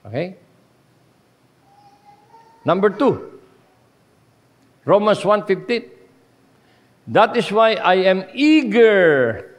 [0.06, 0.36] Okay?
[2.62, 3.40] Number two,
[4.84, 5.90] Romans 1.15.
[7.10, 9.54] That is why I am eager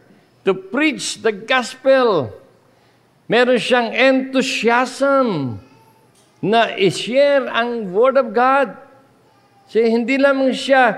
[0.48, 2.32] to preach the gospel.
[3.28, 5.60] Meron siyang enthusiasm
[6.40, 8.87] na i-share ang Word of God.
[9.68, 10.96] Kasi hindi lamang siya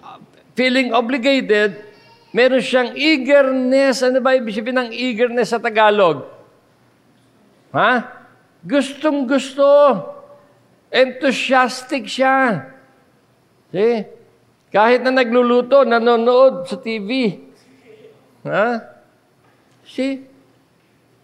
[0.00, 0.18] uh,
[0.56, 1.84] feeling obligated,
[2.32, 4.00] meron siyang eagerness.
[4.00, 6.24] Ano ba ibig sabihin ng eagerness sa Tagalog?
[7.76, 7.92] Ha?
[8.64, 9.68] Gustong gusto.
[10.88, 12.72] Enthusiastic siya.
[13.68, 14.00] See?
[14.72, 17.40] Kahit na nagluluto, nanonood sa TV,
[18.48, 18.80] Huh?
[19.84, 20.24] See?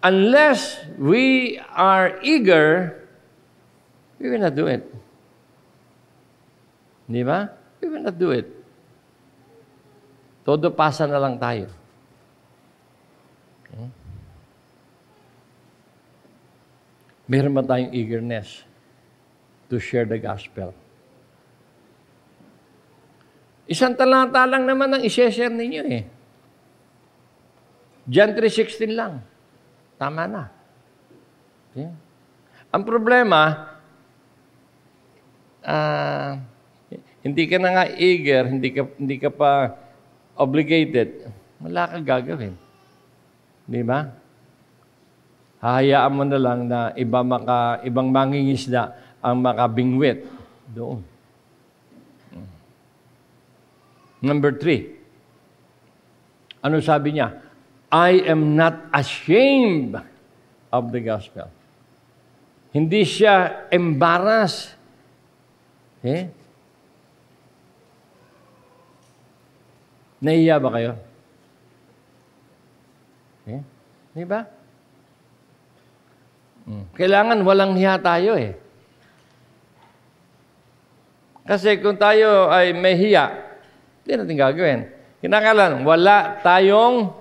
[0.04, 3.00] Unless we are eager,
[4.20, 4.84] we will not do it.
[7.04, 7.48] Di ba?
[7.80, 8.48] We will not do it.
[10.44, 11.68] Todo pasa na lang tayo.
[13.72, 13.92] Hmm?
[17.24, 18.64] Meron ba tayong eagerness
[19.72, 20.76] to share the gospel?
[23.64, 26.04] Isang talata lang naman ang isi-share ninyo eh.
[28.04, 29.24] John 3.16 lang.
[29.96, 30.52] Tama na.
[31.72, 31.88] Okay?
[32.68, 33.72] Ang problema,
[35.64, 36.32] uh,
[37.24, 39.72] hindi ka na nga eager, hindi ka, hindi ka pa
[40.36, 41.24] obligated,
[41.56, 42.54] wala kang gagawin.
[43.64, 44.12] Di ba?
[45.64, 48.92] Hahayaan mo na lang na iba maka, ibang mangingisda
[49.24, 50.28] ang makabingwit
[50.68, 51.00] doon.
[54.20, 55.00] Number three,
[56.60, 57.40] ano sabi niya?
[57.88, 59.96] I am not ashamed
[60.68, 61.48] of the gospel.
[62.74, 64.76] Hindi siya embarrassed.
[66.04, 66.28] Eh?
[70.22, 70.92] Nahiya ba kayo?
[73.48, 73.60] Eh?
[74.14, 74.46] Di ba?
[76.64, 76.88] Hmm.
[76.96, 78.56] Kailangan walang hiya tayo eh.
[81.44, 83.36] Kasi kung tayo ay may hiya,
[84.00, 84.80] hindi natin gagawin.
[85.20, 87.12] Kinakalan, wala tayong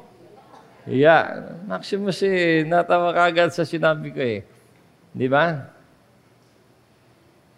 [0.88, 1.44] iya.
[1.68, 4.48] Maximus eh, natawa kagad sa sinabi ko eh.
[5.12, 5.72] Di ba?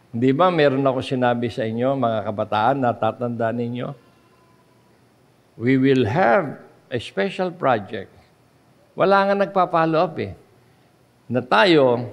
[0.09, 4.04] Di ba meron ako sinabi sa inyo, mga kabataan, natatanda ninyo?
[5.55, 6.59] We will have
[6.91, 8.11] a special project.
[8.95, 10.35] Wala nga nagpa-follow up eh.
[11.31, 12.11] Na tayo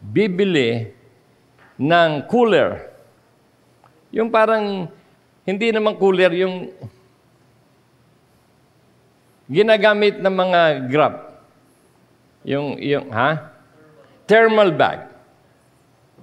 [0.00, 0.88] bibili
[1.76, 2.88] ng cooler.
[4.12, 4.88] Yung parang
[5.44, 6.72] hindi naman cooler yung
[9.48, 11.14] ginagamit ng mga Grab.
[12.44, 13.52] Yung, yung, ha?
[14.24, 15.12] Thermal bag.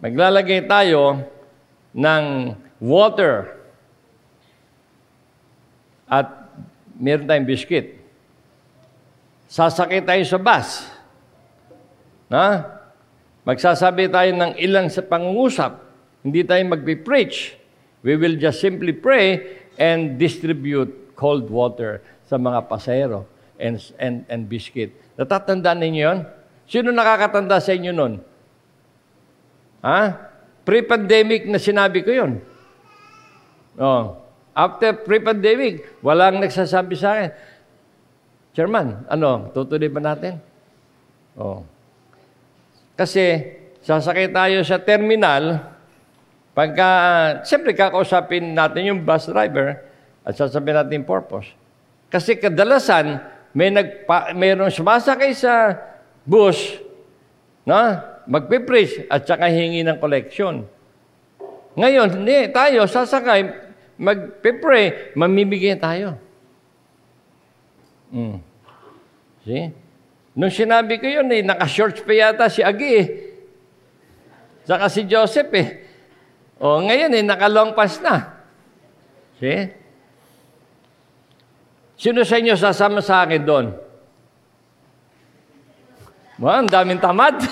[0.01, 1.25] Maglalagay tayo
[1.93, 3.56] ng water
[6.07, 6.49] at
[6.97, 7.99] meron tayong biscuit.
[9.47, 10.67] Sasakay tayo sa bus.
[12.31, 12.47] Ha?
[13.47, 15.79] Magsasabi tayo ng ilang sa pangungusap.
[16.23, 17.55] Hindi tayo magpipreach.
[18.03, 23.23] We will just simply pray and distribute cold water sa mga pasero
[23.55, 24.91] and, and, and biscuit.
[25.15, 26.19] Natatandaan ninyo yun?
[26.67, 28.19] Sino nakakatanda sa inyo nun?
[29.79, 29.99] Ha?
[30.67, 32.31] Pre-pandemic na sinabi ko yun.
[33.79, 34.26] Oh.
[34.57, 37.29] After pre-pandemic, walang nagsasabi sa akin,
[38.57, 40.41] Chairman, ano, tutuloy ba natin?
[41.37, 41.61] Oh.
[42.97, 43.53] Kasi,
[43.85, 45.61] sasakay tayo sa terminal,
[46.57, 46.89] Pagka,
[47.45, 49.77] siyempre kakausapin natin yung bus driver
[50.25, 51.53] at sasabihin natin purpose.
[52.09, 53.21] Kasi kadalasan,
[53.53, 55.77] may nagpa, mayroong sumasakay sa
[56.25, 56.81] bus,
[57.61, 60.65] na magpipreach at saka hingi ng collection.
[61.77, 63.66] Ngayon, hindi, tayo sasakay,
[63.97, 66.15] magpipray, mamimigay tayo.
[68.13, 68.39] Mm.
[69.43, 69.65] See?
[70.37, 73.07] Nung sinabi ko yun, eh, naka-shorts pa yata si Agi eh.
[74.69, 75.81] Saka si Joseph eh.
[76.61, 78.37] O, ngayon eh, naka-long pass na.
[79.41, 79.65] See?
[81.97, 83.67] Sino sa inyo sasama sa akin doon?
[86.37, 87.33] Wow, ang daming tamad.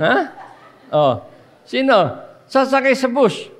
[0.00, 0.32] ha?
[0.88, 1.20] Oh.
[1.68, 2.16] Sino?
[2.48, 3.53] Sasakay sa bus.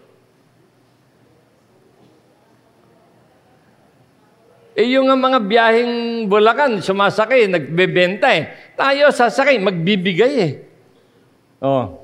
[4.75, 8.75] Eh yung mga biyaheng Bulacan, sumasakay, nagbebenta eh.
[8.75, 10.53] Tayo sasakay, magbibigay eh.
[11.63, 12.03] Oh.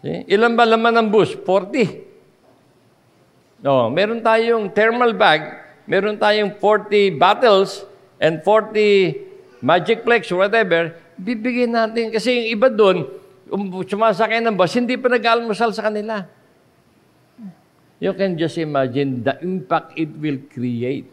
[0.00, 0.24] See?
[0.32, 1.36] Ilan ba laman ng bus?
[1.36, 2.08] 40.
[3.60, 7.84] No, meron tayong thermal bag, meron tayong 40 bottles
[8.16, 12.08] and 40 magic flex whatever, bibigyan natin.
[12.08, 13.04] Kasi yung iba doon,
[13.52, 16.24] um, sumasakay ng bus, hindi pa nag-almusal sa kanila.
[18.00, 21.04] You can just imagine the impact it will create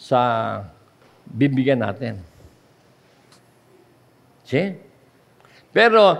[0.00, 0.64] sa
[1.28, 2.24] bibigyan natin.
[4.48, 4.72] See?
[5.68, 6.16] Pero,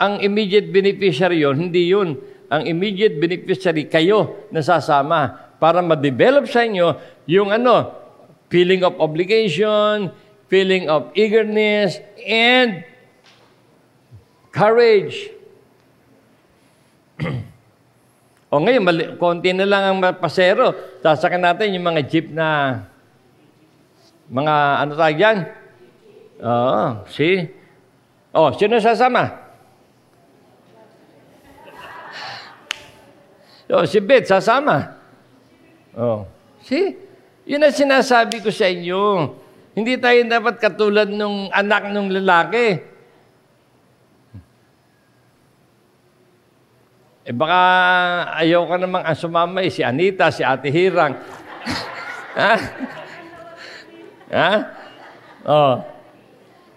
[0.00, 2.16] ang immediate beneficiary yon hindi yun.
[2.48, 6.96] Ang immediate beneficiary, kayo nasasama para ma-develop sa inyo
[7.28, 7.92] yung ano,
[8.48, 10.08] feeling of obligation,
[10.48, 12.80] feeling of eagerness, and
[14.56, 15.28] courage.
[18.46, 20.70] o ngayon, mali, konti na lang ang pasero.
[21.02, 22.78] Sasakin natin yung mga jeep na
[24.30, 25.38] mga ano tawag yan?
[26.42, 27.50] Oo, see?
[28.30, 29.46] Oh, sino sasama?
[33.66, 34.94] Oh, si Beth, sasama.
[35.98, 36.22] Oh.
[36.62, 36.94] See?
[37.46, 39.34] Yun ang sinasabi ko sa inyo.
[39.74, 42.78] Hindi tayo dapat katulad nung anak ng lalaki.
[47.26, 47.58] Eh baka
[48.38, 51.18] ayaw ka namang ang sumama eh, si Anita, si Ate Hirang.
[52.38, 52.52] ha?
[54.30, 54.50] ha?
[55.42, 55.74] Oh.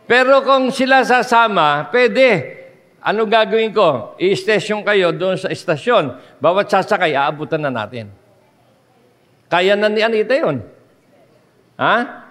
[0.09, 2.57] Pero kung sila sasama, pwede.
[2.99, 4.17] Ano gagawin ko?
[4.17, 6.17] I-station kayo doon sa estasyon.
[6.41, 8.09] Bawat sasakay, aabutan na natin.
[9.53, 10.65] Kaya na ni Anita yun.
[11.77, 12.25] Ha?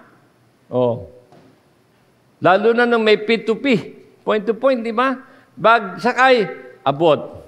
[0.67, 1.07] Oh.
[2.43, 3.65] Lalo na nung may P2P.
[4.27, 5.15] Point to point, di ba?
[5.55, 6.45] Bag, sakay,
[6.83, 7.38] abot.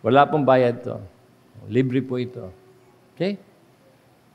[0.00, 0.96] Wala pong bayad to.
[1.68, 2.48] Libre po ito.
[3.14, 3.36] Okay?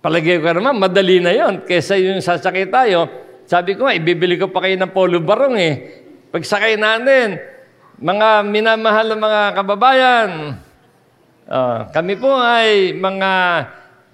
[0.05, 3.09] Palagay ko naman, madali na yon Kesa yung sasakay tayo,
[3.49, 5.73] sabi ko nga, ibibili ko pa kayo ng polo barong eh.
[6.29, 7.41] Pagsakay natin,
[7.97, 10.29] mga minamahal ng mga kababayan,
[11.49, 13.31] uh, kami po ay mga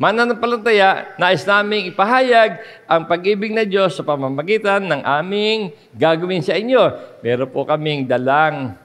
[0.02, 6.82] mananampalataya, nais naming ipahayag ang pag-ibig na Diyos sa pamamagitan ng aming gagawin sa inyo.
[7.24, 8.76] Meron po kaming dalang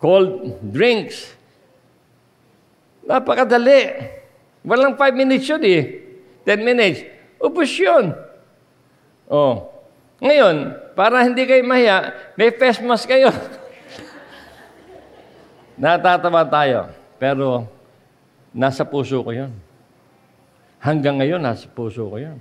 [0.00, 1.39] cold drinks.
[3.04, 3.80] Napakadali.
[4.64, 5.82] Walang 5 minutes yun eh.
[6.44, 6.98] 10 minutes.
[7.40, 8.12] Upos yun.
[9.30, 9.72] Oh.
[10.20, 13.32] Ngayon, para hindi kayo mahiya, may face mask kayo.
[15.80, 16.92] Natatawa tayo.
[17.16, 17.64] Pero,
[18.52, 19.52] nasa puso ko yun.
[20.80, 22.36] Hanggang ngayon, nasa puso ko yan.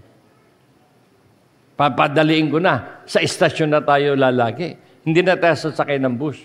[1.80, 3.04] Papadaliin ko na.
[3.08, 4.76] Sa istasyon na tayo lalagi.
[5.08, 6.44] Hindi na tayo sasakay ng bus.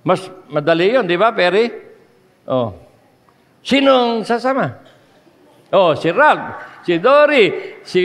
[0.00, 1.68] Mas madali yun, di ba, Perry?
[2.48, 2.72] Oh.
[3.62, 4.82] Sinong sasama?
[5.72, 8.02] Oh, si Ralph, si Dory, si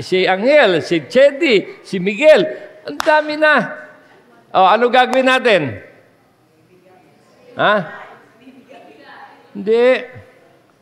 [0.00, 2.42] si Angel, si Chedi, si Miguel.
[2.88, 3.54] Ang dami na.
[4.50, 5.62] Oh, ano gagawin natin?
[7.54, 7.74] Ha?
[9.54, 9.86] Hindi.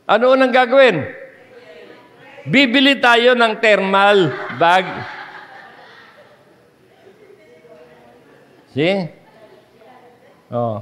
[0.09, 1.05] Ano unang gagawin?
[2.49, 4.86] Bibili tayo ng thermal bag.
[8.72, 9.05] See?
[10.49, 10.80] Oh.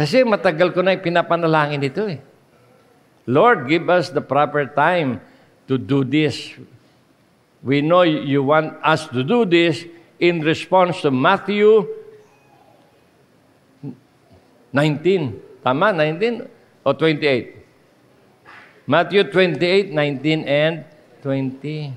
[0.00, 2.24] Kasi matagal ko na pinapanalangin ito eh.
[3.28, 5.20] Lord, give us the proper time
[5.68, 6.56] to do this.
[7.60, 9.84] We know you want us to do this
[10.16, 11.84] in response to Matthew
[14.72, 15.60] 19.
[15.60, 15.92] Tama?
[15.92, 16.48] 19
[16.80, 18.88] o 28?
[18.88, 20.88] Matthew 28, 19 and
[21.20, 21.92] 20.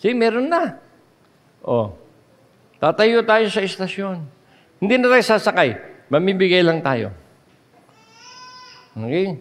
[0.00, 0.80] See, meron na.
[1.60, 1.92] Oh.
[2.80, 4.24] Tatayo tayo sa istasyon.
[4.80, 5.89] Hindi na tayo sasakay.
[6.10, 7.14] Mamibigay lang tayo.
[8.98, 9.38] Okay?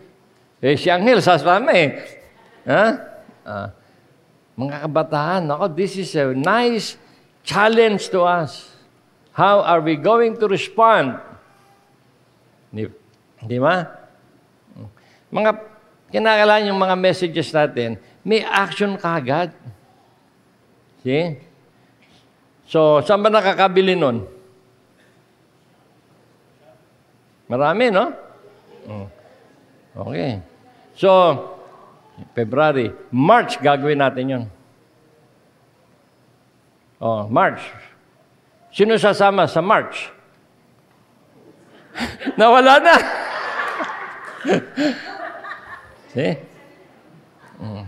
[0.61, 1.97] Eh, si Angel, sasama eh.
[2.69, 2.85] Ha?
[3.41, 3.67] Ah.
[4.53, 6.99] Mga kabataan, ako, this is a nice
[7.41, 8.69] challenge to us.
[9.33, 11.17] How are we going to respond?
[12.69, 12.85] Di,
[13.47, 13.87] di ba?
[15.33, 15.51] Mga
[16.11, 19.55] kinakailangan yung mga messages natin, may action kagad.
[21.01, 21.39] See?
[22.69, 24.27] So, saan ba nakakabili nun?
[27.49, 28.13] Marami, no?
[28.85, 29.07] Mm.
[29.97, 30.31] Okay.
[30.93, 31.09] So,
[32.37, 32.93] February.
[33.09, 34.43] March, gagawin natin yun.
[37.01, 37.63] Oh, March.
[38.69, 40.13] Sino sasama sa March?
[42.39, 42.95] Nawala na.
[46.13, 46.33] See?
[47.57, 47.85] Mm.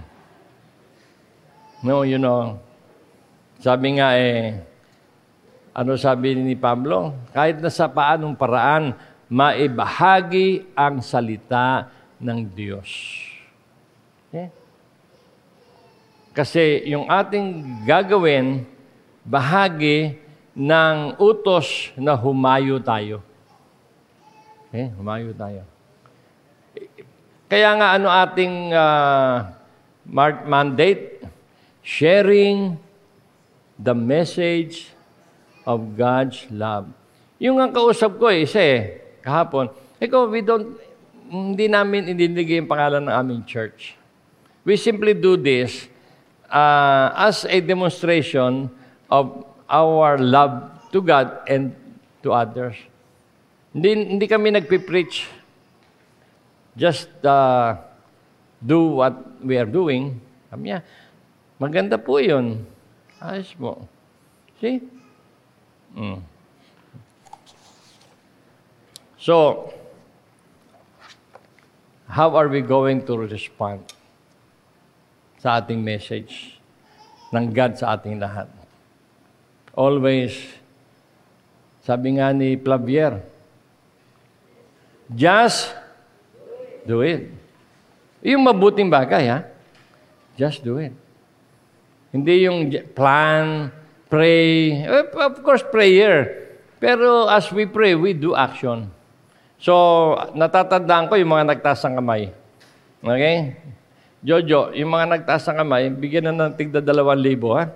[1.82, 2.58] No, you know,
[3.62, 4.58] sabi nga eh,
[5.74, 7.14] ano sabi ni Pablo?
[7.34, 8.94] Kahit na sa paanong paraan,
[9.32, 11.88] maibahagi ang salita
[12.20, 12.92] ng Diyos.
[14.28, 14.52] Okay?
[16.36, 18.68] Kasi yung ating gagawin,
[19.24, 20.20] bahagi
[20.52, 23.24] ng utos na humayo tayo.
[24.68, 24.92] Okay?
[25.00, 25.64] Humayo tayo.
[27.48, 29.48] Kaya nga ano ating uh,
[30.48, 31.24] mandate?
[31.82, 32.78] Sharing
[33.82, 34.94] the message
[35.66, 36.94] of God's love.
[37.42, 39.70] Yung ang kausap ko eh, isa eh, kahapon,
[40.02, 40.76] ikaw, we don't,
[41.32, 43.96] hindi namin indinig yung pangalan ng aming church.
[44.68, 45.88] We simply do this
[46.52, 48.70] uh, as a demonstration
[49.10, 51.72] of our love to God and
[52.22, 52.76] to others.
[53.72, 55.26] Hindi, hindi kami nagpipreach
[56.76, 57.80] just uh,
[58.60, 60.20] do what we are doing.
[60.52, 60.84] Sabi niya,
[61.56, 62.68] maganda po yun.
[63.24, 63.88] Ayos mo.
[64.60, 64.84] See?
[65.96, 66.31] Mm.
[69.22, 69.70] So,
[72.10, 73.86] how are we going to respond
[75.38, 76.58] sa ating message
[77.30, 78.50] ng God sa ating lahat?
[79.78, 80.34] Always,
[81.86, 83.22] sabi nga ni Plavier,
[85.14, 85.78] just
[86.86, 87.30] Do it.
[88.26, 89.40] Yung mabuting bagay, ha?
[90.38, 90.94] Just do it.
[92.10, 93.70] Hindi yung plan,
[94.10, 94.82] pray.
[94.86, 96.50] Of course, prayer.
[96.82, 98.90] Pero as we pray, we do action.
[99.62, 99.74] So,
[100.34, 102.34] natatandaan ko yung mga nagtaas ng kamay.
[103.06, 103.54] Okay?
[104.26, 107.70] Jojo, yung mga nagtaas ng kamay, bigyan na ng tigda dalawang libo, ha?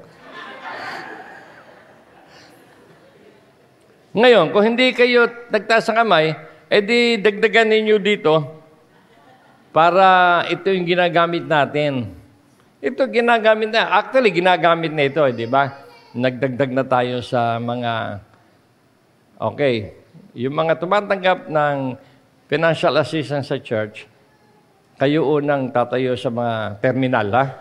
[4.17, 6.33] Ngayon, kung hindi kayo nagtaas ng kamay,
[6.73, 8.33] edi dagdagan ninyo dito
[9.69, 12.17] para ito yung ginagamit natin.
[12.81, 13.93] Ito ginagamit na.
[14.01, 15.85] Actually, ginagamit na ito, eh, di ba?
[16.17, 18.23] Nagdagdag na tayo sa mga,
[19.37, 20.04] okay,
[20.35, 21.95] yung mga tumatanggap ng
[22.51, 24.03] financial assistance sa church,
[24.95, 27.45] kayo unang tatayo sa mga terminal, ha?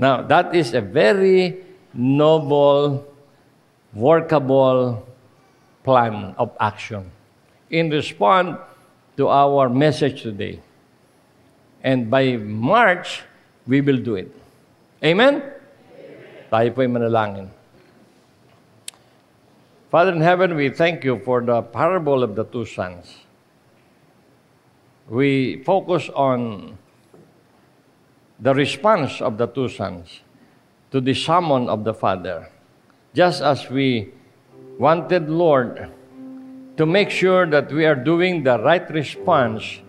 [0.00, 3.02] Now, that is a very noble,
[3.92, 5.04] workable
[5.82, 7.10] plan of action
[7.72, 8.56] in response
[9.16, 10.60] to our message today.
[11.82, 13.22] And by March,
[13.66, 14.30] we will do it.
[15.02, 15.42] Amen?
[15.42, 16.48] Amen.
[16.50, 17.57] Tayo po'y manalangin.
[19.90, 23.16] Father in heaven, we thank you for the parable of the two sons.
[25.08, 26.76] We focus on
[28.38, 30.20] the response of the two sons
[30.90, 32.50] to the summon of the Father.
[33.14, 34.12] Just as we
[34.78, 35.90] wanted, Lord,
[36.76, 39.80] to make sure that we are doing the right response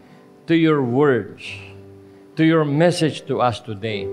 [0.48, 1.44] to your words
[2.40, 4.08] to your message to us today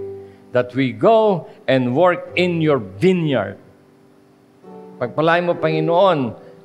[0.50, 3.56] that we go and work in your vineyard.
[4.96, 6.18] Pagpalain mo, Panginoon,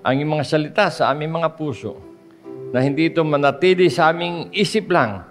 [0.07, 1.99] ang iyong mga salita sa aming mga puso
[2.71, 5.27] na hindi ito manatili sa aming isip lang,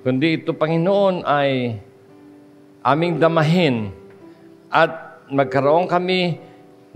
[0.00, 1.76] kundi ito, Panginoon, ay
[2.80, 3.92] aming damahin
[4.72, 6.40] at magkaroon kami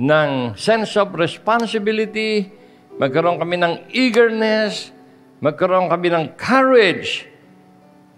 [0.01, 2.49] ng sense of responsibility,
[2.97, 4.89] magkaroon kami ng eagerness,
[5.45, 7.29] magkaroon kami ng courage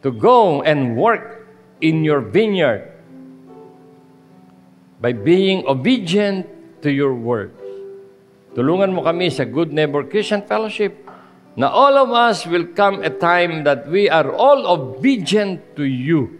[0.07, 1.51] to go and work
[1.83, 2.95] in your vineyard.
[5.03, 7.53] By being obedient to your word.
[8.57, 10.97] Tulungan mo kami sa Good Neighbor Christian Fellowship
[11.55, 16.31] na all of us will come a time that we are all obedient to you,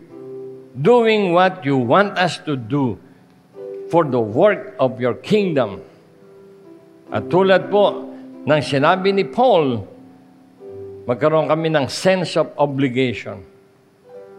[0.75, 2.99] doing what you want us to do
[3.91, 5.83] for the work of your kingdom.
[7.11, 8.11] At tulad po
[8.47, 9.83] ng sinabi ni Paul,
[11.07, 13.51] magkaroon kami ng sense of obligation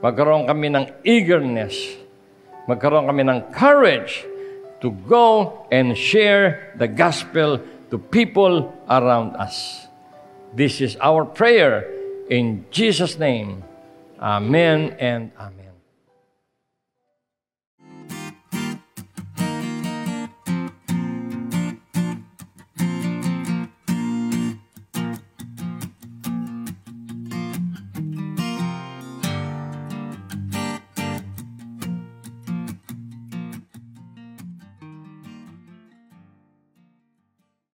[0.02, 1.78] magkaroon kami ng eagerness,
[2.66, 4.26] magkaroon kami ng courage
[4.82, 9.88] to go and share the gospel to people around us.
[10.54, 11.88] This is our prayer
[12.30, 13.64] in Jesus' name.
[14.20, 15.61] Amen and amen.